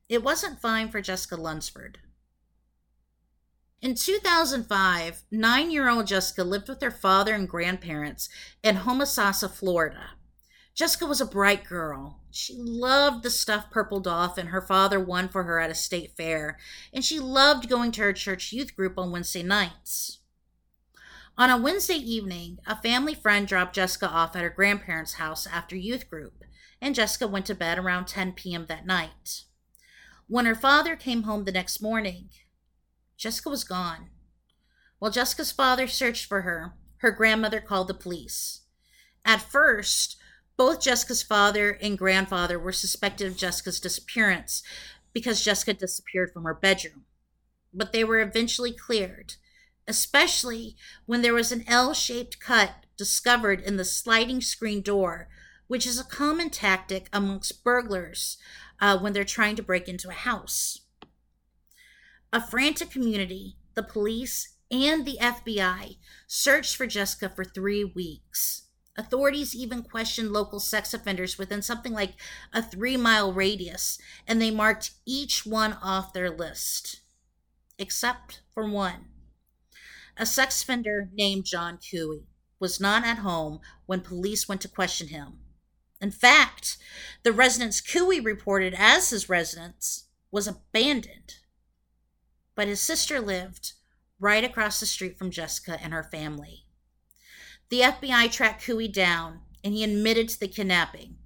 It 0.08 0.24
wasn't 0.24 0.62
fine 0.62 0.90
for 0.90 1.02
Jessica 1.02 1.36
Lunsford. 1.36 1.98
In 3.82 3.94
2005, 3.96 5.24
nine 5.32 5.70
year 5.70 5.90
old 5.90 6.08
Jessica 6.08 6.44
lived 6.44 6.70
with 6.70 6.82
her 6.82 6.92
father 6.92 7.36
and 7.36 7.48
grandparents 7.48 8.30
in 8.64 8.78
Homosassa, 8.78 9.50
Florida. 9.50 10.12
Jessica 10.74 11.06
was 11.06 11.22
a 11.22 11.26
bright 11.26 11.64
girl. 11.64 12.20
She 12.32 12.54
loved 12.58 13.24
the 13.24 13.30
stuffed 13.30 13.72
purple 13.72 14.02
dolphin 14.02 14.48
her 14.48 14.62
father 14.62 15.00
won 15.00 15.30
for 15.30 15.44
her 15.44 15.60
at 15.60 15.70
a 15.70 15.76
state 15.76 16.18
fair, 16.18 16.58
and 16.94 17.04
she 17.04 17.20
loved 17.20 17.70
going 17.70 17.92
to 17.94 18.02
her 18.02 18.14
church 18.14 18.52
youth 18.52 18.76
group 18.76 18.98
on 18.98 19.12
Wednesday 19.12 19.44
nights. 19.44 20.20
On 21.38 21.50
a 21.50 21.58
Wednesday 21.58 21.96
evening, 21.96 22.60
a 22.66 22.82
family 22.82 23.14
friend 23.14 23.48
dropped 23.48 23.76
Jessica 23.76 24.10
off 24.10 24.36
at 24.36 24.42
her 24.42 24.50
grandparents' 24.50 25.14
house 25.14 25.46
after 25.48 25.76
youth 25.76 26.10
group, 26.10 26.44
and 26.82 26.96
Jessica 26.96 27.28
went 27.28 27.46
to 27.46 27.56
bed 27.56 27.78
around 27.78 28.08
10 28.08 28.34
p.m. 28.34 28.66
that 28.68 28.86
night. 28.86 29.44
When 30.28 30.46
her 30.46 30.56
father 30.56 30.96
came 30.96 31.24
home 31.24 31.44
the 31.44 31.52
next 31.52 31.82
morning, 31.82 32.30
Jessica 33.18 33.50
was 33.50 33.64
gone. 33.64 34.10
While 35.00 35.12
Jessica's 35.12 35.52
father 35.52 35.88
searched 35.88 36.26
for 36.26 36.42
her, 36.42 36.74
her 36.98 37.12
grandmother 37.12 37.62
called 37.62 37.88
the 37.88 37.94
police. 37.94 38.62
At 39.24 39.42
first, 39.42 40.18
both 40.58 40.82
Jessica's 40.82 41.24
father 41.24 41.72
and 41.82 41.98
grandfather 41.98 42.58
were 42.58 42.72
suspected 42.72 43.28
of 43.28 43.38
Jessica's 43.38 43.80
disappearance 43.80 44.64
because 45.14 45.44
Jessica 45.44 45.74
disappeared 45.74 46.32
from 46.32 46.44
her 46.44 46.54
bedroom. 46.54 47.06
But 47.74 47.92
they 47.92 48.04
were 48.04 48.20
eventually 48.20 48.72
cleared, 48.72 49.36
especially 49.88 50.76
when 51.06 51.22
there 51.22 51.34
was 51.34 51.52
an 51.52 51.64
L 51.68 51.94
shaped 51.94 52.40
cut 52.40 52.86
discovered 52.98 53.62
in 53.62 53.78
the 53.78 53.86
sliding 53.86 54.42
screen 54.42 54.82
door, 54.82 55.28
which 55.68 55.86
is 55.86 56.00
a 56.00 56.04
common 56.06 56.50
tactic 56.50 57.10
amongst 57.12 57.64
burglars 57.64 58.38
uh, 58.80 58.98
when 58.98 59.14
they're 59.14 59.26
trying 59.26 59.56
to 59.56 59.64
break 59.64 59.88
into 59.88 60.10
a 60.10 60.14
house. 60.14 60.82
A 62.36 62.42
frantic 62.42 62.92
community, 62.92 63.56
the 63.76 63.82
police, 63.82 64.58
and 64.70 65.06
the 65.06 65.18
FBI 65.22 65.96
searched 66.28 66.76
for 66.76 66.86
Jessica 66.86 67.30
for 67.30 67.46
three 67.46 67.86
weeks. 67.86 68.64
Authorities 68.98 69.56
even 69.56 69.82
questioned 69.82 70.34
local 70.34 70.60
sex 70.60 70.94
offenders 70.94 71.38
within 71.38 71.62
something 71.62 71.94
like 71.94 72.16
a 72.52 72.62
three 72.62 72.98
mile 72.98 73.32
radius, 73.32 73.98
and 74.28 74.42
they 74.42 74.52
marked 74.52 74.92
each 75.06 75.46
one 75.46 75.78
off 75.82 76.12
their 76.12 76.30
list, 76.30 77.04
except 77.80 78.42
for 78.54 78.70
one. 78.70 79.06
A 80.18 80.26
sex 80.26 80.62
offender 80.62 81.10
named 81.14 81.46
John 81.46 81.78
Couey 81.78 82.26
was 82.60 82.82
not 82.82 83.06
at 83.06 83.20
home 83.20 83.62
when 83.86 84.02
police 84.02 84.46
went 84.46 84.60
to 84.60 84.68
question 84.68 85.08
him. 85.08 85.40
In 86.02 86.12
fact, 86.12 86.76
the 87.24 87.32
residence 87.32 87.80
Couey 87.80 88.20
reported 88.20 88.76
as 88.78 89.12
his 89.12 89.30
residence 89.30 90.10
was 90.32 90.50
abandoned 90.50 91.36
but 92.56 92.68
his 92.68 92.80
sister 92.80 93.20
lived 93.20 93.74
right 94.20 94.44
across 94.44 94.80
the 94.80 94.86
street 94.86 95.18
from 95.18 95.32
Jessica 95.32 95.78
and 95.82 95.94
her 95.94 96.04
family. 96.04 96.66
The 97.70 97.82
FBI 97.82 98.32
tracked 98.32 98.64
Couey 98.64 98.92
down 98.92 99.42
and 99.64 99.74
he 99.74 99.84
admitted 99.84 100.30
to 100.30 100.40
the 100.40 100.48
kidnapping. 100.48 101.18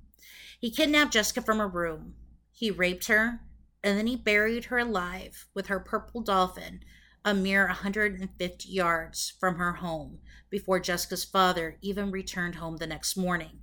He 0.60 0.72
kidnapped 0.72 1.14
Jessica 1.14 1.42
from 1.42 1.60
her 1.60 1.68
room. 1.68 2.16
He 2.52 2.72
raped 2.72 3.08
her 3.08 3.42
and 3.84 3.98
then 3.98 4.08
he 4.08 4.16
buried 4.16 4.66
her 4.66 4.80
alive 4.80 5.48
with 5.54 5.68
her 5.68 5.80
purple 5.80 6.22
dolphin 6.22 6.82
a 7.26 7.34
mere 7.34 7.68
150 7.68 8.70
yards 8.70 9.34
from 9.40 9.56
her 9.56 9.74
home 9.74 10.20
before 10.50 10.80
Jessica's 10.80 11.26
father 11.26 11.78
even 11.82 12.12
returned 12.12 12.56
home 12.56 12.78
the 12.78 12.88
next 12.88 13.18
morning. 13.18 13.60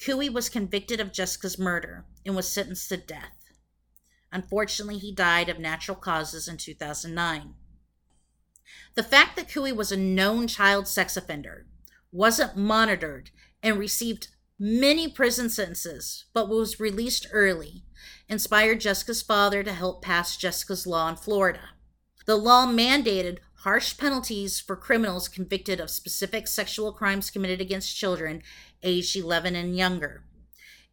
Couey 0.00 0.28
was 0.28 0.48
convicted 0.48 1.00
of 1.00 1.12
Jessica's 1.12 1.58
murder 1.58 2.04
and 2.26 2.36
was 2.36 2.48
sentenced 2.48 2.88
to 2.88 2.96
death. 2.96 3.37
Unfortunately, 4.32 4.98
he 4.98 5.12
died 5.12 5.48
of 5.48 5.58
natural 5.58 5.96
causes 5.96 6.48
in 6.48 6.56
2009. 6.56 7.54
The 8.94 9.02
fact 9.02 9.36
that 9.36 9.48
Couey 9.48 9.72
was 9.72 9.90
a 9.90 9.96
known 9.96 10.46
child 10.46 10.86
sex 10.86 11.16
offender, 11.16 11.66
wasn't 12.12 12.56
monitored, 12.56 13.30
and 13.62 13.78
received 13.78 14.28
many 14.58 15.08
prison 15.08 15.48
sentences, 15.48 16.24
but 16.32 16.48
was 16.48 16.80
released 16.80 17.26
early, 17.32 17.84
inspired 18.28 18.80
Jessica's 18.80 19.22
father 19.22 19.62
to 19.62 19.72
help 19.72 20.02
pass 20.02 20.36
Jessica's 20.36 20.86
Law 20.86 21.08
in 21.08 21.16
Florida. 21.16 21.70
The 22.26 22.36
law 22.36 22.66
mandated 22.66 23.38
harsh 23.62 23.96
penalties 23.96 24.60
for 24.60 24.76
criminals 24.76 25.28
convicted 25.28 25.80
of 25.80 25.90
specific 25.90 26.46
sexual 26.46 26.92
crimes 26.92 27.30
committed 27.30 27.60
against 27.60 27.96
children 27.96 28.42
aged 28.82 29.16
11 29.16 29.56
and 29.56 29.76
younger. 29.76 30.24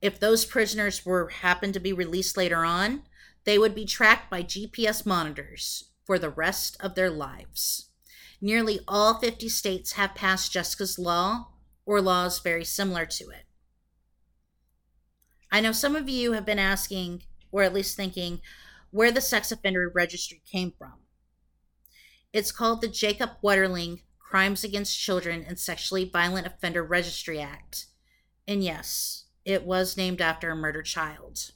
If 0.02 0.20
those 0.20 0.46
prisoners 0.46 1.06
were 1.06 1.30
happened 1.30 1.74
to 1.74 1.80
be 1.80 1.94
released 1.94 2.38
later 2.38 2.64
on, 2.64 3.04
they 3.46 3.58
would 3.58 3.76
be 3.76 3.86
tracked 3.86 4.30
by 4.30 4.44
GPS 4.44 5.06
monitors 5.06 5.92
for 6.04 6.20
the 6.20 6.30
rest 6.30 6.78
of 6.80 6.96
their 6.96 7.10
lives. 7.10 7.90
Nearly 8.42 8.80
all 8.88 9.20
50 9.20 9.48
states 9.50 9.94
have 9.94 10.16
passed 10.16 10.52
Jessica's 10.52 11.00
law 11.00 11.48
or 11.86 12.02
laws 12.02 12.40
very 12.40 12.66
similar 12.66 13.06
to 13.06 13.30
it. 13.30 13.46
I 15.52 15.62
know 15.62 15.72
some 15.72 15.96
of 15.96 16.10
you 16.10 16.34
have 16.34 16.46
been 16.46 16.60
asking, 16.60 17.24
or 17.52 17.64
at 17.64 17.74
least 17.74 17.96
thinking, 17.96 18.42
where 18.90 19.12
the 19.12 19.22
sex 19.22 19.52
offender 19.52 19.92
registry 19.94 20.42
came 20.46 20.74
from. 20.78 20.94
It's 22.34 22.52
called 22.52 22.82
the 22.82 22.88
Jacob 22.88 23.32
Wetterling 23.44 24.02
Crimes 24.20 24.64
Against 24.64 25.00
Children 25.00 25.46
and 25.48 25.58
Sexually 25.58 26.10
Violent 26.12 26.48
Offender 26.48 26.84
Registry 26.84 27.40
Act. 27.40 27.86
And 28.48 28.64
yes, 28.64 29.26
it 29.46 29.64
was 29.64 29.96
named 29.96 30.20
after 30.20 30.50
a 30.50 30.56
murdered 30.56 30.86
child. 30.86 31.52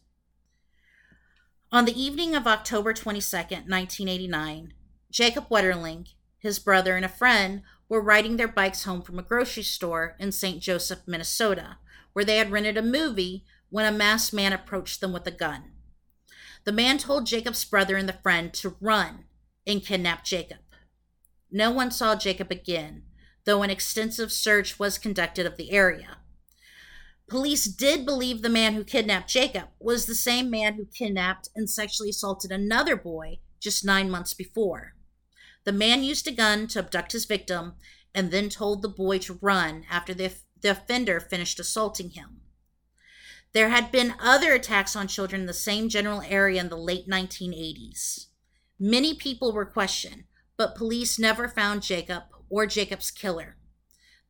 On 1.72 1.86
the 1.86 2.02
evening 2.02 2.34
of 2.34 2.48
October 2.48 2.94
22, 2.94 3.38
1989, 3.38 4.74
Jacob 5.12 5.50
Wetterling, 5.50 6.08
his 6.40 6.58
brother, 6.58 6.96
and 6.96 7.06
a 7.06 7.10
friend 7.10 7.62
were 7.88 8.02
riding 8.02 8.38
their 8.38 8.48
bikes 8.48 8.86
home 8.86 9.04
from 9.04 9.20
a 9.20 9.24
grocery 9.24 9.62
store 9.62 10.16
in 10.18 10.32
St. 10.32 10.64
Joseph, 10.64 11.02
Minnesota, 11.06 11.78
where 12.14 12.26
they 12.26 12.38
had 12.38 12.52
rented 12.52 12.76
a 12.76 12.82
movie 12.82 13.46
when 13.70 13.86
a 13.86 13.96
masked 13.96 14.34
man 14.34 14.52
approached 14.52 15.00
them 15.00 15.14
with 15.14 15.28
a 15.28 15.32
gun. 15.32 15.74
The 16.64 16.72
man 16.72 16.98
told 16.98 17.28
Jacob's 17.28 17.66
brother 17.66 17.98
and 17.98 18.10
the 18.10 18.14
friend 18.14 18.52
to 18.56 18.76
run 18.82 19.26
and 19.68 19.86
kidnap 19.86 20.24
Jacob. 20.24 20.58
No 21.52 21.70
one 21.70 21.92
saw 21.92 22.16
Jacob 22.16 22.50
again, 22.50 23.04
though 23.46 23.62
an 23.62 23.70
extensive 23.70 24.32
search 24.32 24.80
was 24.80 24.98
conducted 24.98 25.46
of 25.46 25.56
the 25.56 25.70
area. 25.70 26.18
Police 27.30 27.66
did 27.66 28.06
believe 28.06 28.42
the 28.42 28.50
man 28.50 28.74
who 28.74 28.84
kidnapped 28.84 29.30
Jacob 29.30 29.70
was 29.80 30.06
the 30.06 30.16
same 30.16 30.50
man 30.50 30.74
who 30.74 30.86
kidnapped 30.86 31.50
and 31.56 31.70
sexually 31.70 32.10
assaulted 32.10 32.52
another 32.52 32.96
boy 32.96 33.40
just 33.60 33.86
nine 33.86 34.10
months 34.10 34.34
before. 34.34 34.96
The 35.64 35.72
man 35.72 36.04
used 36.04 36.28
a 36.28 36.32
gun 36.32 36.66
to 36.68 36.80
abduct 36.80 37.12
his 37.12 37.26
victim 37.26 37.74
and 38.16 38.32
then 38.32 38.50
told 38.50 38.82
the 38.82 38.90
boy 38.90 39.20
to 39.20 39.38
run 39.42 39.86
after 39.92 40.16
the, 40.16 40.32
the 40.60 40.72
offender 40.72 41.20
finished 41.20 41.60
assaulting 41.60 42.12
him. 42.12 42.42
There 43.54 43.70
had 43.70 43.92
been 43.92 44.16
other 44.20 44.54
attacks 44.54 44.96
on 44.96 45.08
children 45.08 45.42
in 45.42 45.48
the 45.48 45.54
same 45.54 45.88
general 45.88 46.22
area 46.22 46.60
in 46.60 46.70
the 46.70 46.78
late 46.78 47.08
1980s. 47.08 48.28
Many 48.80 49.14
people 49.14 49.54
were 49.54 49.66
questioned, 49.66 50.24
but 50.58 50.76
police 50.76 51.20
never 51.20 51.48
found 51.48 51.84
Jacob 51.84 52.24
or 52.50 52.66
Jacob's 52.66 53.12
killer. 53.12 53.58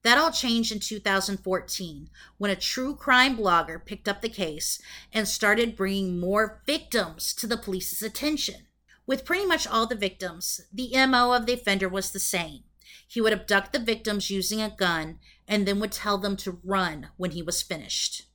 That 0.04 0.18
all 0.18 0.32
changed 0.32 0.72
in 0.72 0.80
2014 0.80 2.10
when 2.38 2.52
a 2.52 2.56
true 2.56 2.96
crime 2.96 3.36
blogger 3.36 3.84
picked 3.84 4.08
up 4.08 4.22
the 4.22 4.30
case 4.30 4.82
and 5.12 5.28
started 5.28 5.76
bringing 5.76 6.20
more 6.20 6.62
victims 6.66 7.34
to 7.34 7.48
the 7.48 7.58
police's 7.58 8.02
attention. 8.02 8.68
With 9.06 9.26
pretty 9.26 9.46
much 9.46 9.68
all 9.68 9.88
the 9.88 9.96
victims, 9.96 10.62
the 10.72 10.92
MO 11.06 11.34
of 11.34 11.46
the 11.46 11.54
offender 11.54 11.90
was 11.90 12.12
the 12.12 12.20
same. 12.20 12.64
He 13.06 13.20
would 13.20 13.34
abduct 13.34 13.74
the 13.74 13.80
victims 13.80 14.30
using 14.30 14.62
a 14.62 14.70
gun 14.70 15.20
and 15.48 15.68
then 15.68 15.80
would 15.80 15.92
tell 15.92 16.18
them 16.18 16.38
to 16.38 16.60
run 16.64 17.10
when 17.18 17.32
he 17.32 17.42
was 17.42 17.62
finished. 17.62 18.28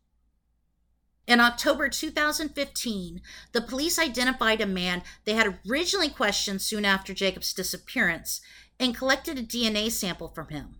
In 1.27 1.41
October 1.41 1.89
2015, 1.89 3.23
the 3.53 3.63
police 3.63 3.99
identified 3.99 4.61
a 4.61 4.67
man 4.67 5.03
they 5.25 5.33
had 5.33 5.59
originally 5.67 6.11
questioned 6.11 6.61
soon 6.61 6.85
after 6.85 7.15
Jacob's 7.15 7.55
disappearance 7.55 8.43
and 8.79 8.95
collected 8.95 9.39
a 9.39 9.43
DNA 9.43 9.91
sample 9.91 10.29
from 10.29 10.49
him. 10.49 10.77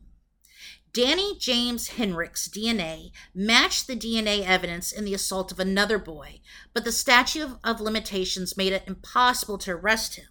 Danny 0.95 1.37
James 1.37 1.89
Heinrich's 1.99 2.49
DNA 2.49 3.11
matched 3.35 3.89
the 3.89 3.97
DNA 3.97 4.47
evidence 4.47 4.93
in 4.93 5.05
the 5.05 5.13
assault 5.13 5.51
of 5.51 5.59
another 5.59 5.99
boy, 5.99 6.39
but 6.73 6.85
the 6.85 6.93
statute 6.93 7.59
of 7.65 7.81
limitations 7.81 8.57
made 8.57 8.73
it 8.73 8.85
impossible 8.87 9.59
to 9.59 9.73
arrest 9.73 10.15
him. 10.15 10.29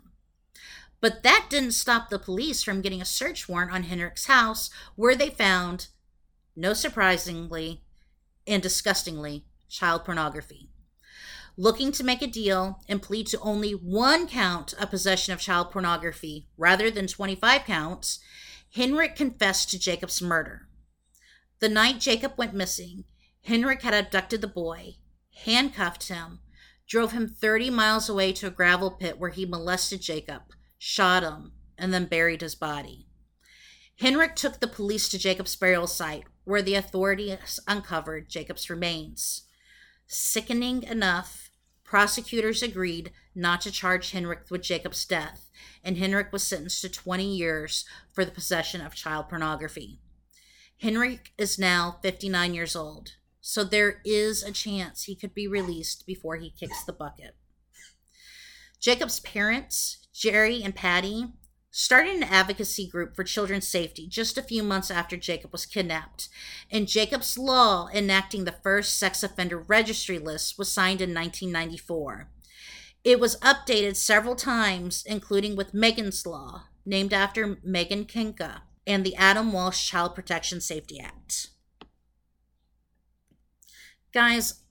But 1.02 1.22
that 1.24 1.48
didn't 1.50 1.74
stop 1.74 2.10
the 2.10 2.18
police 2.18 2.64
from 2.64 2.80
getting 2.80 3.02
a 3.02 3.06
search 3.06 3.50
warrant 3.50 3.74
on 3.74 3.84
Heinrich's 3.84 4.28
house, 4.28 4.70
where 4.96 5.16
they 5.16 5.30
found, 5.30 5.88
no 6.56 6.72
surprisingly 6.72 7.84
and 8.48 8.64
disgustingly, 8.64 9.44
child 9.68 10.06
pornography. 10.06 10.70
Looking 11.58 11.92
to 11.92 12.06
make 12.06 12.22
a 12.22 12.28
deal 12.28 12.80
and 12.88 13.02
plead 13.02 13.28
to 13.28 13.40
only 13.42 13.72
one 13.74 14.28
count 14.28 14.74
of 14.80 14.92
possession 14.92 15.34
of 15.34 15.42
child 15.42 15.72
pornography 15.72 16.48
rather 16.56 16.90
than 16.90 17.08
25 17.08 17.66
counts, 17.66 18.20
Heinrich 18.76 19.16
confessed 19.16 19.70
to 19.70 19.80
Jacob's 19.80 20.22
murder. 20.22 20.68
The 21.60 21.70
night 21.70 22.00
Jacob 22.00 22.34
went 22.38 22.56
missing, 22.56 23.04
Heinrich 23.48 23.84
had 23.84 23.94
abducted 23.94 24.42
the 24.42 24.48
boy, 24.48 24.96
handcuffed 25.46 26.08
him, 26.08 26.40
drove 26.88 27.12
him 27.12 27.28
30 27.28 27.70
miles 27.70 28.10
away 28.10 28.34
to 28.34 28.48
a 28.48 28.52
gravel 28.52 28.92
pit 28.92 29.20
where 29.20 29.30
he 29.30 29.46
molested 29.46 30.02
Jacob, 30.02 30.42
shot 30.78 31.24
him, 31.24 31.52
and 31.78 31.94
then 31.94 32.06
buried 32.06 32.42
his 32.42 32.56
body. 32.56 33.08
Heinrich 34.00 34.36
took 34.36 34.60
the 34.60 34.68
police 34.68 35.08
to 35.10 35.20
Jacob's 35.20 35.56
burial 35.56 35.88
site, 35.88 36.24
where 36.44 36.62
the 36.62 36.76
authorities 36.76 37.60
uncovered 37.68 38.30
Jacob's 38.30 38.70
remains. 38.70 39.44
Sickening 40.08 40.84
enough, 40.84 41.52
prosecutors 41.84 42.64
agreed 42.64 43.12
not 43.36 43.62
to 43.62 43.72
charge 43.72 44.12
Heinrich 44.12 44.46
with 44.50 44.62
Jacob's 44.62 45.06
death, 45.06 45.50
and 45.84 45.98
Heinrich 45.98 46.32
was 46.32 46.44
sentenced 46.44 46.82
to 46.82 46.90
20 46.90 47.24
years 47.24 47.86
for 48.12 48.26
the 48.26 48.32
possession 48.32 48.82
of 48.82 48.96
child 48.96 49.30
pornography. 49.30 50.00
Heinrich 50.82 51.32
is 51.38 51.60
now 51.60 52.00
59 52.02 52.54
years 52.54 52.76
old, 52.76 53.14
so 53.42 53.64
there 53.64 54.02
is 54.04 54.44
a 54.44 54.52
chance 54.52 55.04
he 55.04 55.16
could 55.16 55.34
be 55.34 55.48
released 55.48 56.06
before 56.06 56.38
he 56.38 56.50
kicks 56.50 56.84
the 56.84 56.94
bucket. 56.94 57.36
Jacob's 58.80 59.20
parents, 59.22 60.08
Jerry 60.14 60.62
and 60.62 60.76
Patty, 60.76 61.28
started 61.72 62.16
an 62.16 62.24
advocacy 62.24 62.88
group 62.88 63.16
for 63.16 63.24
children's 63.24 63.68
safety 63.68 64.08
just 64.08 64.38
a 64.38 64.44
few 64.44 64.62
months 64.62 64.92
after 64.92 65.18
Jacob 65.18 65.52
was 65.52 65.66
kidnapped. 65.66 66.30
And 66.70 66.88
Jacob's 66.88 67.38
law 67.38 67.90
enacting 67.94 68.44
the 68.44 68.52
first 68.52 69.00
sex 69.00 69.24
offender 69.24 69.58
registry 69.58 70.20
list 70.20 70.60
was 70.60 70.72
signed 70.72 71.02
in 71.02 71.14
1994. 71.14 72.30
It 73.04 73.20
was 73.20 73.40
updated 73.40 73.96
several 73.96 74.36
times, 74.36 75.04
including 75.06 75.56
with 75.56 75.74
Megan's 75.74 76.26
Law, 76.26 76.66
named 76.86 77.14
after 77.14 77.58
Megan 77.64 78.06
Kanka, 78.06 78.64
and 78.88 79.06
the 79.06 79.16
Adam 79.16 79.52
Walsh 79.52 79.90
Child 79.90 80.16
Protection 80.16 80.62
Safety 80.62 81.00
Act. 81.00 81.50
Guys, 84.14 84.62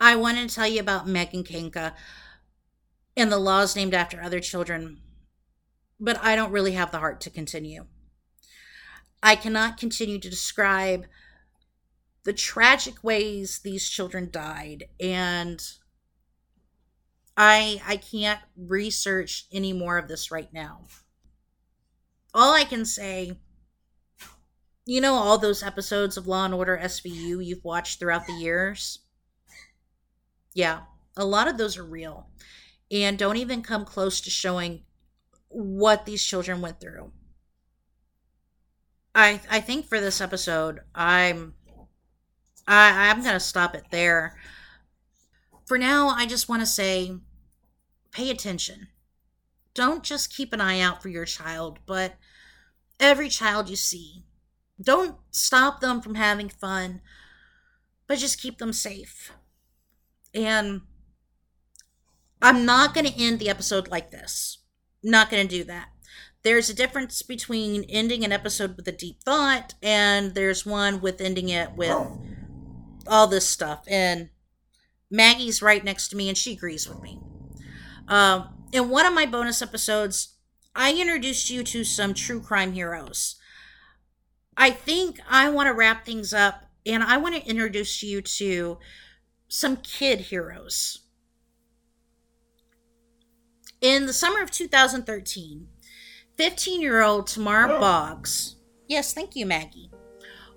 I 0.00 0.16
wanted 0.16 0.48
to 0.48 0.54
tell 0.54 0.66
you 0.66 0.80
about 0.80 1.06
Megan 1.06 1.44
Kanka 1.44 1.94
and 3.16 3.30
the 3.30 3.38
laws 3.38 3.76
named 3.76 3.94
after 3.94 4.22
other 4.22 4.40
children 4.40 5.00
but 5.98 6.18
I 6.22 6.36
don't 6.36 6.52
really 6.52 6.72
have 6.72 6.90
the 6.90 6.98
heart 6.98 7.20
to 7.22 7.30
continue. 7.30 7.86
I 9.22 9.36
cannot 9.36 9.78
continue 9.78 10.18
to 10.18 10.30
describe 10.30 11.06
the 12.24 12.32
tragic 12.32 13.02
ways 13.02 13.58
these 13.58 13.88
children 13.88 14.28
died 14.30 14.84
and 15.00 15.62
I 17.36 17.80
I 17.86 17.96
can't 17.96 18.40
research 18.56 19.46
any 19.52 19.72
more 19.72 19.98
of 19.98 20.08
this 20.08 20.30
right 20.30 20.52
now. 20.52 20.86
All 22.32 22.54
I 22.54 22.64
can 22.64 22.84
say 22.84 23.36
you 24.86 25.00
know 25.00 25.14
all 25.14 25.36
those 25.38 25.62
episodes 25.62 26.16
of 26.16 26.26
Law 26.26 26.44
and 26.44 26.54
Order 26.54 26.78
SVU 26.80 27.44
you've 27.44 27.64
watched 27.64 27.98
throughout 27.98 28.26
the 28.26 28.32
years? 28.32 29.00
Yeah, 30.54 30.82
a 31.16 31.24
lot 31.24 31.48
of 31.48 31.58
those 31.58 31.76
are 31.76 31.84
real 31.84 32.28
and 32.90 33.18
don't 33.18 33.36
even 33.36 33.62
come 33.62 33.84
close 33.84 34.20
to 34.22 34.30
showing 34.30 34.84
what 35.48 36.06
these 36.06 36.24
children 36.24 36.60
went 36.60 36.80
through. 36.80 37.12
I 39.14 39.40
I 39.50 39.60
think 39.60 39.86
for 39.86 40.00
this 40.00 40.20
episode, 40.20 40.80
I'm 40.94 41.54
I 42.66 43.10
I'm 43.10 43.22
gonna 43.22 43.40
stop 43.40 43.74
it 43.74 43.84
there. 43.90 44.36
For 45.66 45.78
now, 45.78 46.08
I 46.08 46.26
just 46.26 46.48
want 46.48 46.62
to 46.62 46.66
say, 46.66 47.12
pay 48.16 48.30
attention. 48.30 48.88
Don't 49.74 50.02
just 50.02 50.34
keep 50.34 50.54
an 50.54 50.60
eye 50.60 50.80
out 50.80 51.02
for 51.02 51.10
your 51.10 51.26
child, 51.26 51.78
but 51.84 52.14
every 52.98 53.28
child 53.28 53.68
you 53.68 53.76
see. 53.76 54.24
Don't 54.82 55.16
stop 55.30 55.80
them 55.80 56.00
from 56.00 56.14
having 56.14 56.48
fun, 56.48 57.02
but 58.06 58.18
just 58.18 58.40
keep 58.40 58.56
them 58.56 58.72
safe. 58.72 59.32
And 60.34 60.80
I'm 62.40 62.64
not 62.64 62.94
going 62.94 63.06
to 63.06 63.22
end 63.22 63.38
the 63.38 63.50
episode 63.50 63.88
like 63.88 64.10
this. 64.10 64.58
Not 65.02 65.30
going 65.30 65.46
to 65.46 65.58
do 65.58 65.64
that. 65.64 65.88
There's 66.42 66.70
a 66.70 66.74
difference 66.74 67.20
between 67.20 67.84
ending 67.84 68.24
an 68.24 68.32
episode 68.32 68.76
with 68.76 68.88
a 68.88 68.92
deep 68.92 69.22
thought 69.24 69.74
and 69.82 70.34
there's 70.34 70.64
one 70.64 71.00
with 71.00 71.20
ending 71.20 71.48
it 71.50 71.72
with 71.74 71.96
all 73.06 73.26
this 73.26 73.46
stuff. 73.46 73.84
And 73.88 74.30
Maggie's 75.10 75.60
right 75.60 75.84
next 75.84 76.08
to 76.08 76.16
me 76.16 76.28
and 76.28 76.38
she 76.38 76.52
agrees 76.52 76.88
with 76.88 77.02
me. 77.02 77.20
Uh, 78.08 78.46
in 78.72 78.88
one 78.88 79.06
of 79.06 79.14
my 79.14 79.26
bonus 79.26 79.62
episodes, 79.62 80.34
I 80.74 80.92
introduced 80.92 81.50
you 81.50 81.62
to 81.64 81.84
some 81.84 82.14
true 82.14 82.40
crime 82.40 82.72
heroes. 82.72 83.36
I 84.56 84.70
think 84.70 85.20
I 85.28 85.50
want 85.50 85.66
to 85.68 85.74
wrap 85.74 86.04
things 86.04 86.32
up 86.32 86.64
and 86.84 87.02
I 87.02 87.16
want 87.16 87.34
to 87.34 87.48
introduce 87.48 88.02
you 88.02 88.22
to 88.22 88.78
some 89.48 89.76
kid 89.76 90.20
heroes. 90.20 91.02
In 93.80 94.06
the 94.06 94.12
summer 94.12 94.42
of 94.42 94.50
2013, 94.50 95.68
15 96.36 96.80
year 96.80 97.02
old 97.02 97.26
Tamara 97.26 97.78
Boggs, 97.78 98.56
yes, 98.88 99.12
thank 99.12 99.36
you, 99.36 99.46
Maggie, 99.46 99.90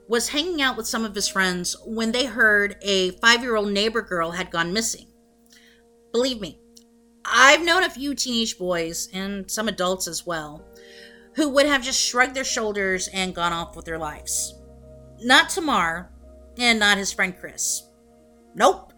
was 0.08 0.30
hanging 0.30 0.62
out 0.62 0.78
with 0.78 0.88
some 0.88 1.04
of 1.04 1.16
his 1.16 1.28
friends 1.28 1.76
when 1.86 2.12
they 2.12 2.26
heard 2.26 2.78
a 2.82 3.12
five 3.12 3.42
year 3.42 3.56
old 3.56 3.72
neighbor 3.72 4.02
girl 4.02 4.32
had 4.32 4.52
gone 4.52 4.74
missing. 4.74 5.08
Believe 6.12 6.40
me, 6.40 6.60
I've 7.32 7.64
known 7.64 7.84
a 7.84 7.90
few 7.90 8.16
teenage 8.16 8.58
boys, 8.58 9.08
and 9.14 9.50
some 9.50 9.68
adults 9.68 10.08
as 10.08 10.26
well, 10.26 10.66
who 11.36 11.50
would 11.50 11.68
have 11.68 11.84
just 11.84 12.02
shrugged 12.02 12.36
their 12.36 12.44
shoulders 12.44 13.08
and 13.14 13.36
gone 13.36 13.54
off 13.54 13.76
with 13.76 13.86
their 13.86 14.00
lives. 14.00 14.56
Not 15.22 15.50
Tamar, 15.50 16.10
and 16.58 16.80
not 16.80 16.98
his 16.98 17.14
friend 17.14 17.38
Chris. 17.40 17.84
Nope. 18.56 18.94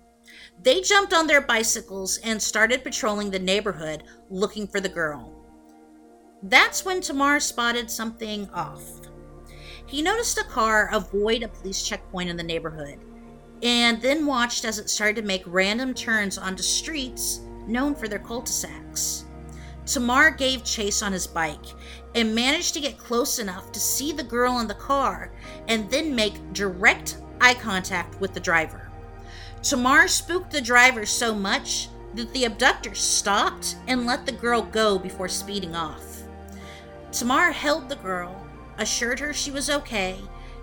They 0.63 0.82
jumped 0.82 1.13
on 1.13 1.28
their 1.28 1.41
bicycles 1.41 2.20
and 2.20 2.41
started 2.41 2.84
patrolling 2.84 3.32
the 3.32 3.39
neighborhood 3.39 4.04
looking 4.30 4.67
for 4.67 4.80
the 4.80 4.89
girl. 4.89 5.36
That's 6.44 6.86
when 6.86 7.02
Tamar 7.02 7.39
spotted 7.39 7.91
something 7.91 8.50
off. 8.52 8.82
He 9.86 10.02
noticed 10.02 10.38
a 10.38 10.44
car 10.46 10.89
avoid 10.94 11.44
a 11.44 11.48
police 11.48 11.84
checkpoint 11.84 12.30
in 12.30 12.38
the 12.38 12.44
neighborhood 12.44 13.00
and 13.62 14.02
then 14.02 14.26
watched 14.26 14.63
as 14.65 14.80
it 14.80 14.89
started 14.89 15.17
to 15.17 15.28
make 15.28 15.44
random 15.46 15.94
turns 15.94 16.38
onto 16.38 16.63
streets 16.63 17.41
known 17.72 17.96
for 17.96 18.08
their 18.08 18.20
cul-de-sacs. 18.20 19.26
Tamar 19.86 20.32
gave 20.32 20.64
chase 20.64 21.02
on 21.02 21.12
his 21.12 21.26
bike 21.26 21.66
and 22.14 22.36
managed 22.36 22.74
to 22.74 22.82
get 22.82 22.98
close 22.98 23.40
enough 23.40 23.72
to 23.72 23.80
see 23.80 24.12
the 24.12 24.24
girl 24.24 24.60
in 24.60 24.68
the 24.68 24.74
car 24.74 25.32
and 25.68 25.90
then 25.90 26.16
make 26.16 26.54
direct 26.54 27.18
eye 27.40 27.56
contact 27.56 28.20
with 28.22 28.34
the 28.34 28.40
driver. 28.40 28.90
Tamar 29.64 30.08
spooked 30.08 30.52
the 30.52 30.62
driver 30.62 31.06
so 31.06 31.34
much 31.34 31.90
that 32.16 32.32
the 32.34 32.46
abductor 32.46 32.94
stopped 32.94 33.76
and 33.88 34.06
let 34.06 34.26
the 34.26 34.32
girl 34.32 34.62
go 34.62 35.00
before 35.00 35.30
speeding 35.30 35.76
off. 35.76 36.24
Tamar 37.12 37.52
held 37.52 37.90
the 37.90 37.96
girl, 37.98 38.46
assured 38.78 39.20
her 39.20 39.34
she 39.34 39.52
was 39.52 39.70
okay, 39.70 40.18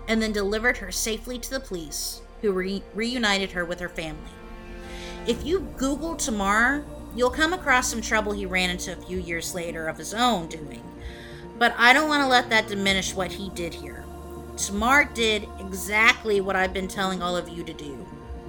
and 0.07 0.21
then 0.21 0.31
delivered 0.31 0.77
her 0.77 0.91
safely 0.91 1.37
to 1.39 1.49
the 1.49 1.59
police, 1.59 2.21
who 2.41 2.51
re- 2.51 2.83
reunited 2.93 3.51
her 3.51 3.65
with 3.65 3.79
her 3.79 3.89
family. 3.89 4.31
If 5.27 5.45
you 5.45 5.61
Google 5.77 6.15
Tamar, 6.15 6.83
you'll 7.15 7.29
come 7.29 7.53
across 7.53 7.89
some 7.89 8.01
trouble 8.01 8.31
he 8.31 8.45
ran 8.45 8.69
into 8.69 8.93
a 8.93 9.01
few 9.01 9.17
years 9.17 9.55
later 9.55 9.87
of 9.87 9.97
his 9.97 10.13
own 10.13 10.47
doing. 10.47 10.83
But 11.57 11.75
I 11.77 11.93
don't 11.93 12.07
want 12.07 12.23
to 12.23 12.27
let 12.27 12.49
that 12.49 12.67
diminish 12.67 13.13
what 13.13 13.31
he 13.31 13.49
did 13.49 13.73
here. 13.73 14.05
Tamar 14.55 15.05
did 15.05 15.47
exactly 15.59 16.41
what 16.41 16.55
I've 16.55 16.73
been 16.73 16.87
telling 16.87 17.21
all 17.21 17.35
of 17.37 17.49
you 17.49 17.63
to 17.63 17.73
do 17.73 18.05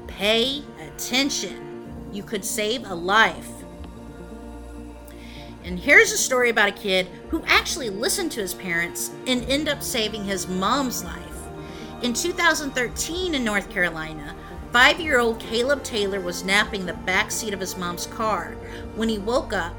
pay 0.06 0.62
attention. 0.80 2.10
You 2.12 2.22
could 2.22 2.44
save 2.44 2.84
a 2.84 2.94
life. 2.94 3.48
And 5.62 5.78
here's 5.78 6.10
a 6.10 6.18
story 6.18 6.50
about 6.50 6.68
a 6.68 6.72
kid 6.72 7.06
who 7.28 7.44
actually 7.46 7.90
listened 7.90 8.32
to 8.32 8.40
his 8.40 8.54
parents 8.54 9.10
and 9.26 9.44
ended 9.44 9.68
up 9.68 9.82
saving 9.82 10.24
his 10.24 10.48
mom's 10.48 11.04
life. 11.04 11.30
In 12.02 12.12
2013 12.12 13.34
in 13.34 13.44
North 13.44 13.70
Carolina, 13.70 14.34
five 14.72 15.00
year 15.00 15.18
old 15.18 15.40
Caleb 15.40 15.82
Taylor 15.82 16.20
was 16.20 16.44
napping 16.44 16.86
the 16.86 16.92
back 16.92 17.30
seat 17.30 17.52
of 17.52 17.60
his 17.60 17.76
mom's 17.76 18.06
car 18.06 18.54
when 18.94 19.08
he 19.08 19.18
woke 19.18 19.52
up 19.52 19.74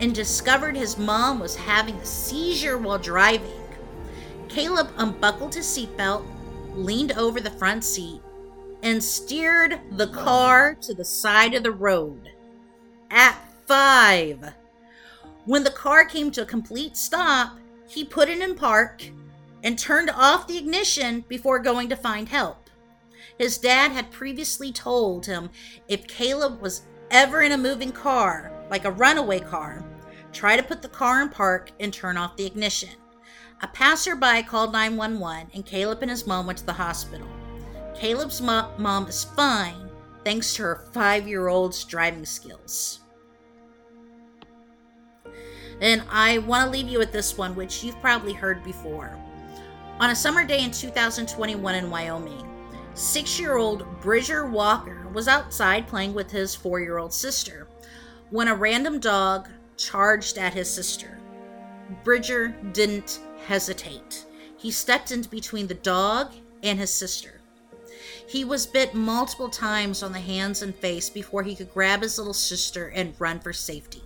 and 0.00 0.14
discovered 0.14 0.76
his 0.76 0.98
mom 0.98 1.40
was 1.40 1.56
having 1.56 1.96
a 1.96 2.04
seizure 2.04 2.78
while 2.78 2.98
driving. 2.98 3.50
Caleb 4.48 4.90
unbuckled 4.96 5.54
his 5.54 5.66
seatbelt, 5.66 6.24
leaned 6.74 7.12
over 7.12 7.40
the 7.40 7.50
front 7.50 7.84
seat, 7.84 8.20
and 8.82 9.02
steered 9.02 9.80
the 9.92 10.06
car 10.08 10.74
to 10.74 10.94
the 10.94 11.04
side 11.04 11.54
of 11.54 11.62
the 11.62 11.72
road. 11.72 12.30
At 13.10 13.36
five. 13.66 14.54
When 15.46 15.64
the 15.64 15.70
car 15.70 16.04
came 16.04 16.30
to 16.32 16.42
a 16.42 16.46
complete 16.46 16.96
stop, 16.96 17.58
he 17.88 18.04
put 18.04 18.28
it 18.28 18.40
in 18.40 18.54
park 18.54 19.02
and 19.64 19.78
turned 19.78 20.10
off 20.10 20.46
the 20.46 20.58
ignition 20.58 21.24
before 21.26 21.58
going 21.58 21.88
to 21.88 21.96
find 21.96 22.28
help. 22.28 22.67
His 23.38 23.58
dad 23.58 23.92
had 23.92 24.10
previously 24.10 24.72
told 24.72 25.26
him 25.26 25.50
if 25.86 26.06
Caleb 26.06 26.60
was 26.60 26.82
ever 27.10 27.42
in 27.42 27.52
a 27.52 27.58
moving 27.58 27.92
car, 27.92 28.52
like 28.70 28.84
a 28.84 28.90
runaway 28.90 29.38
car, 29.38 29.84
try 30.32 30.56
to 30.56 30.62
put 30.62 30.82
the 30.82 30.88
car 30.88 31.22
in 31.22 31.28
park 31.28 31.70
and 31.78 31.92
turn 31.92 32.16
off 32.16 32.36
the 32.36 32.46
ignition. 32.46 32.90
A 33.62 33.68
passerby 33.68 34.42
called 34.42 34.72
911 34.72 35.50
and 35.54 35.64
Caleb 35.64 36.02
and 36.02 36.10
his 36.10 36.26
mom 36.26 36.46
went 36.46 36.58
to 36.58 36.66
the 36.66 36.72
hospital. 36.72 37.28
Caleb's 37.94 38.40
mo- 38.40 38.70
mom 38.76 39.06
is 39.06 39.24
fine 39.24 39.88
thanks 40.24 40.54
to 40.54 40.62
her 40.62 40.88
five 40.92 41.26
year 41.26 41.48
old's 41.48 41.84
driving 41.84 42.26
skills. 42.26 43.00
And 45.80 46.02
I 46.10 46.38
want 46.38 46.66
to 46.66 46.70
leave 46.70 46.88
you 46.88 46.98
with 46.98 47.12
this 47.12 47.38
one, 47.38 47.54
which 47.54 47.84
you've 47.84 48.00
probably 48.00 48.32
heard 48.32 48.64
before. 48.64 49.16
On 50.00 50.10
a 50.10 50.16
summer 50.16 50.44
day 50.44 50.64
in 50.64 50.72
2021 50.72 51.74
in 51.74 51.90
Wyoming, 51.90 52.57
six 52.98 53.38
year 53.38 53.56
old 53.56 53.86
Bridger 54.00 54.46
Walker 54.46 55.06
was 55.12 55.28
outside 55.28 55.86
playing 55.86 56.14
with 56.14 56.32
his 56.32 56.56
four 56.56 56.80
year 56.80 56.98
old 56.98 57.12
sister 57.12 57.68
when 58.30 58.48
a 58.48 58.54
random 58.54 58.98
dog 58.98 59.48
charged 59.76 60.36
at 60.36 60.52
his 60.52 60.68
sister. 60.68 61.18
Bridger 62.02 62.48
didn't 62.72 63.20
hesitate. 63.46 64.26
He 64.56 64.72
stepped 64.72 65.12
in 65.12 65.22
between 65.22 65.68
the 65.68 65.74
dog 65.74 66.32
and 66.64 66.78
his 66.78 66.92
sister. 66.92 67.40
He 68.26 68.44
was 68.44 68.66
bit 68.66 68.94
multiple 68.94 69.48
times 69.48 70.02
on 70.02 70.12
the 70.12 70.18
hands 70.18 70.62
and 70.62 70.74
face 70.74 71.08
before 71.08 71.44
he 71.44 71.54
could 71.54 71.72
grab 71.72 72.02
his 72.02 72.18
little 72.18 72.34
sister 72.34 72.88
and 72.88 73.14
run 73.20 73.38
for 73.38 73.52
safety. 73.52 74.02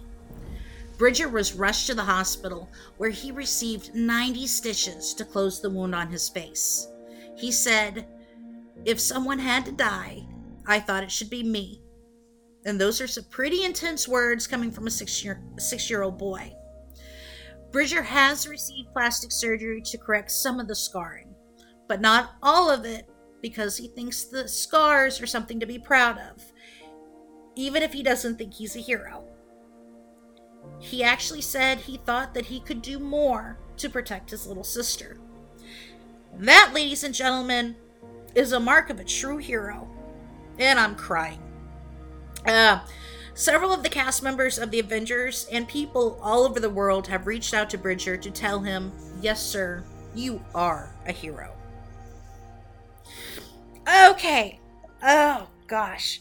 Bridger 0.98 1.28
was 1.28 1.55
rushed 1.55 1.87
to 1.87 1.94
the 1.94 2.05
hospital 2.05 2.68
where 2.98 3.11
he 3.11 3.33
received 3.33 3.94
90 3.94 4.46
stitches 4.46 5.14
to 5.14 5.24
close 5.24 5.61
the 5.61 5.70
wound 5.70 5.94
on 5.94 6.09
his 6.09 6.28
face. 6.28 6.87
He 7.37 7.50
said, 7.50 8.07
If 8.84 9.00
someone 9.00 9.38
had 9.38 9.64
to 9.66 9.72
die, 9.72 10.26
I 10.66 10.80
thought 10.80 11.02
it 11.02 11.10
should 11.10 11.30
be 11.30 11.42
me. 11.42 11.82
And 12.64 12.80
those 12.80 13.00
are 13.00 13.06
some 13.06 13.24
pretty 13.24 13.64
intense 13.64 14.06
words 14.06 14.46
coming 14.46 14.70
from 14.70 14.86
a 14.86 14.90
six 14.90 15.24
year, 15.24 15.42
six 15.58 15.90
year 15.90 16.02
old 16.02 16.18
boy. 16.18 16.52
Bridger 17.70 18.02
has 18.02 18.46
received 18.46 18.92
plastic 18.92 19.32
surgery 19.32 19.80
to 19.82 19.98
correct 19.98 20.30
some 20.30 20.60
of 20.60 20.68
the 20.68 20.74
scarring, 20.74 21.34
but 21.88 22.00
not 22.00 22.32
all 22.42 22.70
of 22.70 22.84
it 22.84 23.08
because 23.40 23.76
he 23.76 23.88
thinks 23.88 24.24
the 24.24 24.46
scars 24.46 25.20
are 25.20 25.26
something 25.26 25.58
to 25.58 25.66
be 25.66 25.78
proud 25.78 26.18
of, 26.18 26.42
even 27.56 27.82
if 27.82 27.92
he 27.92 28.02
doesn't 28.02 28.36
think 28.36 28.54
he's 28.54 28.76
a 28.76 28.80
hero. 28.80 29.24
He 30.78 31.02
actually 31.02 31.40
said 31.40 31.78
he 31.78 31.96
thought 31.96 32.34
that 32.34 32.46
he 32.46 32.60
could 32.60 32.82
do 32.82 32.98
more 32.98 33.58
to 33.78 33.88
protect 33.88 34.30
his 34.30 34.46
little 34.46 34.64
sister. 34.64 35.18
That, 36.34 36.72
ladies 36.72 37.04
and 37.04 37.14
gentlemen, 37.14 37.76
is 38.34 38.52
a 38.52 38.60
mark 38.60 38.90
of 38.90 39.00
a 39.00 39.04
true 39.04 39.38
hero. 39.38 39.88
And 40.58 40.78
I'm 40.78 40.94
crying. 40.94 41.40
Uh, 42.46 42.80
Several 43.34 43.72
of 43.72 43.82
the 43.82 43.88
cast 43.88 44.22
members 44.22 44.58
of 44.58 44.70
the 44.70 44.78
Avengers 44.78 45.46
and 45.50 45.66
people 45.66 46.18
all 46.22 46.44
over 46.44 46.60
the 46.60 46.68
world 46.68 47.06
have 47.08 47.26
reached 47.26 47.54
out 47.54 47.70
to 47.70 47.78
Bridger 47.78 48.16
to 48.18 48.30
tell 48.30 48.60
him, 48.60 48.92
yes, 49.22 49.42
sir, 49.42 49.82
you 50.14 50.44
are 50.54 50.94
a 51.06 51.12
hero. 51.12 51.54
Okay. 54.10 54.60
Oh, 55.02 55.48
gosh. 55.66 56.20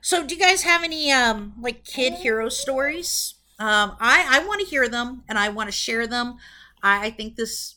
So, 0.00 0.24
do 0.24 0.34
you 0.34 0.40
guys 0.40 0.62
have 0.62 0.84
any, 0.84 1.10
um, 1.10 1.52
like, 1.60 1.84
kid 1.84 2.14
hero 2.14 2.48
stories? 2.48 3.34
Um, 3.58 3.96
I, 3.98 4.24
I 4.30 4.46
want 4.46 4.60
to 4.60 4.66
hear 4.66 4.88
them 4.88 5.24
and 5.28 5.36
I 5.36 5.48
want 5.48 5.68
to 5.68 5.76
share 5.76 6.06
them. 6.06 6.36
I, 6.80 7.06
I 7.06 7.10
think 7.10 7.34
this 7.34 7.74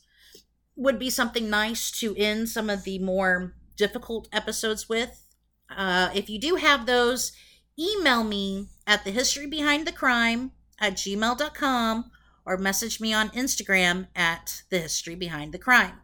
would 0.76 1.00
be 1.00 1.10
something 1.10 1.50
nice 1.50 1.92
to 1.92 2.16
end 2.16 2.50
some 2.50 2.70
of 2.70 2.84
the 2.84 3.00
more 3.00 3.54
difficult 3.76 4.28
episodes 4.32 4.90
with. 4.90 5.24
Uh, 5.70 6.10
if 6.14 6.30
you 6.30 6.40
do 6.40 6.56
have 6.56 6.86
those, 6.86 7.32
email 7.80 8.24
me 8.24 8.68
at 8.86 9.04
the 9.04 9.12
history 9.12 9.48
behind 9.48 9.88
the 9.88 9.92
crime 9.92 10.52
at 10.80 10.94
gmail.com 10.94 12.12
or 12.46 12.58
message 12.58 13.00
me 13.00 13.14
on 13.14 13.30
Instagram 13.30 14.08
at 14.16 14.64
the 14.70 14.80
history 14.80 15.16
behind 15.16 15.54
the 15.54 15.58
crime. 15.58 16.02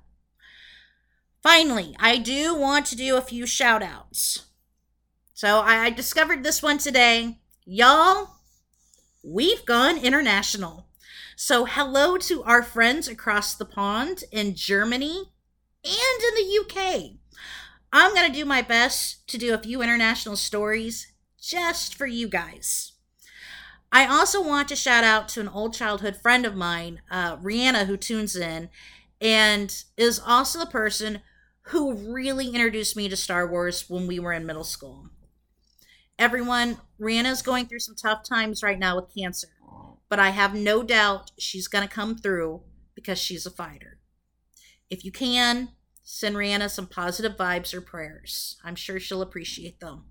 Finally, 1.41 1.95
I 1.99 2.17
do 2.17 2.55
want 2.55 2.85
to 2.87 2.95
do 2.95 3.17
a 3.17 3.21
few 3.21 3.45
shout 3.45 3.81
outs. 3.81 4.45
So 5.33 5.61
I 5.61 5.89
discovered 5.89 6.43
this 6.43 6.61
one 6.61 6.77
today. 6.77 7.39
Y'all, 7.65 8.29
we've 9.23 9.65
gone 9.65 9.97
international. 9.97 10.88
So 11.41 11.63
hello 11.63 12.17
to 12.17 12.43
our 12.43 12.61
friends 12.61 13.07
across 13.07 13.55
the 13.55 13.63
pond 13.63 14.25
in 14.29 14.55
Germany 14.55 15.31
and 15.85 15.95
in 15.95 16.35
the 16.35 16.59
UK. 16.59 17.11
I'm 17.93 18.13
going 18.13 18.29
to 18.29 18.37
do 18.37 18.43
my 18.43 18.61
best 18.61 19.25
to 19.29 19.37
do 19.37 19.53
a 19.53 19.57
few 19.57 19.81
international 19.81 20.35
stories 20.35 21.13
just 21.41 21.95
for 21.95 22.05
you 22.05 22.27
guys. 22.27 22.91
I 23.89 24.05
also 24.05 24.45
want 24.45 24.67
to 24.67 24.75
shout 24.75 25.05
out 25.05 25.29
to 25.29 25.39
an 25.39 25.47
old 25.47 25.73
childhood 25.73 26.17
friend 26.17 26.45
of 26.45 26.57
mine, 26.57 27.03
uh, 27.09 27.37
Rihanna, 27.37 27.85
who 27.85 27.95
tunes 27.95 28.35
in 28.35 28.69
and 29.21 29.85
is 29.95 30.19
also 30.19 30.59
the 30.59 30.65
person 30.65 31.21
who 31.67 31.93
really 31.93 32.49
introduced 32.49 32.97
me 32.97 33.07
to 33.07 33.15
Star 33.15 33.47
Wars 33.47 33.89
when 33.89 34.07
we 34.07 34.19
were 34.19 34.33
in 34.33 34.45
middle 34.45 34.65
school. 34.65 35.07
Everyone, 36.19 36.79
Rihanna's 36.99 37.41
going 37.41 37.67
through 37.67 37.79
some 37.79 37.95
tough 37.95 38.27
times 38.27 38.61
right 38.61 38.77
now 38.77 38.97
with 38.97 39.15
cancer, 39.15 39.47
but 40.09 40.19
I 40.19 40.31
have 40.31 40.53
no 40.53 40.83
doubt 40.83 41.31
she's 41.37 41.67
going 41.67 41.87
to 41.87 41.93
come 41.93 42.17
through 42.17 42.61
because 42.95 43.19
she's 43.19 43.45
a 43.45 43.51
fighter. 43.51 43.99
If 44.89 45.05
you 45.05 45.11
can, 45.11 45.69
send 46.03 46.35
Rihanna 46.35 46.69
some 46.69 46.87
positive 46.87 47.37
vibes 47.37 47.73
or 47.73 47.81
prayers. 47.81 48.57
I'm 48.63 48.75
sure 48.75 48.99
she'll 48.99 49.21
appreciate 49.21 49.79
them. 49.79 50.05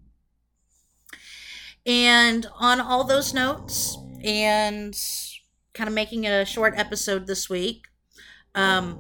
And 1.84 2.46
on 2.59 2.80
all 2.80 3.05
those 3.05 3.34
notes, 3.34 3.96
and 4.22 4.96
kind 5.74 5.88
of 5.88 5.94
making 5.94 6.26
a 6.26 6.44
short 6.44 6.74
episode 6.76 7.26
this 7.26 7.49
week, 7.49 7.86
um, 8.55 8.99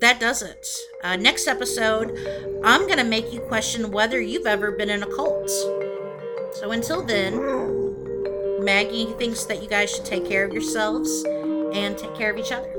that 0.00 0.20
does 0.20 0.42
it. 0.42 0.64
Uh, 1.02 1.16
next 1.16 1.48
episode, 1.48 2.16
I'm 2.64 2.82
going 2.82 2.98
to 2.98 3.04
make 3.04 3.32
you 3.32 3.40
question 3.40 3.90
whether 3.90 4.20
you've 4.20 4.46
ever 4.46 4.72
been 4.72 4.90
in 4.90 5.02
a 5.02 5.06
cult. 5.06 5.50
So 6.54 6.70
until 6.70 7.04
then, 7.04 7.34
Maggie 8.68 9.06
thinks 9.16 9.44
that 9.44 9.62
you 9.62 9.66
guys 9.66 9.90
should 9.90 10.04
take 10.04 10.28
care 10.28 10.44
of 10.44 10.52
yourselves 10.52 11.24
and 11.72 11.96
take 11.96 12.14
care 12.14 12.30
of 12.30 12.36
each 12.36 12.52
other. 12.52 12.77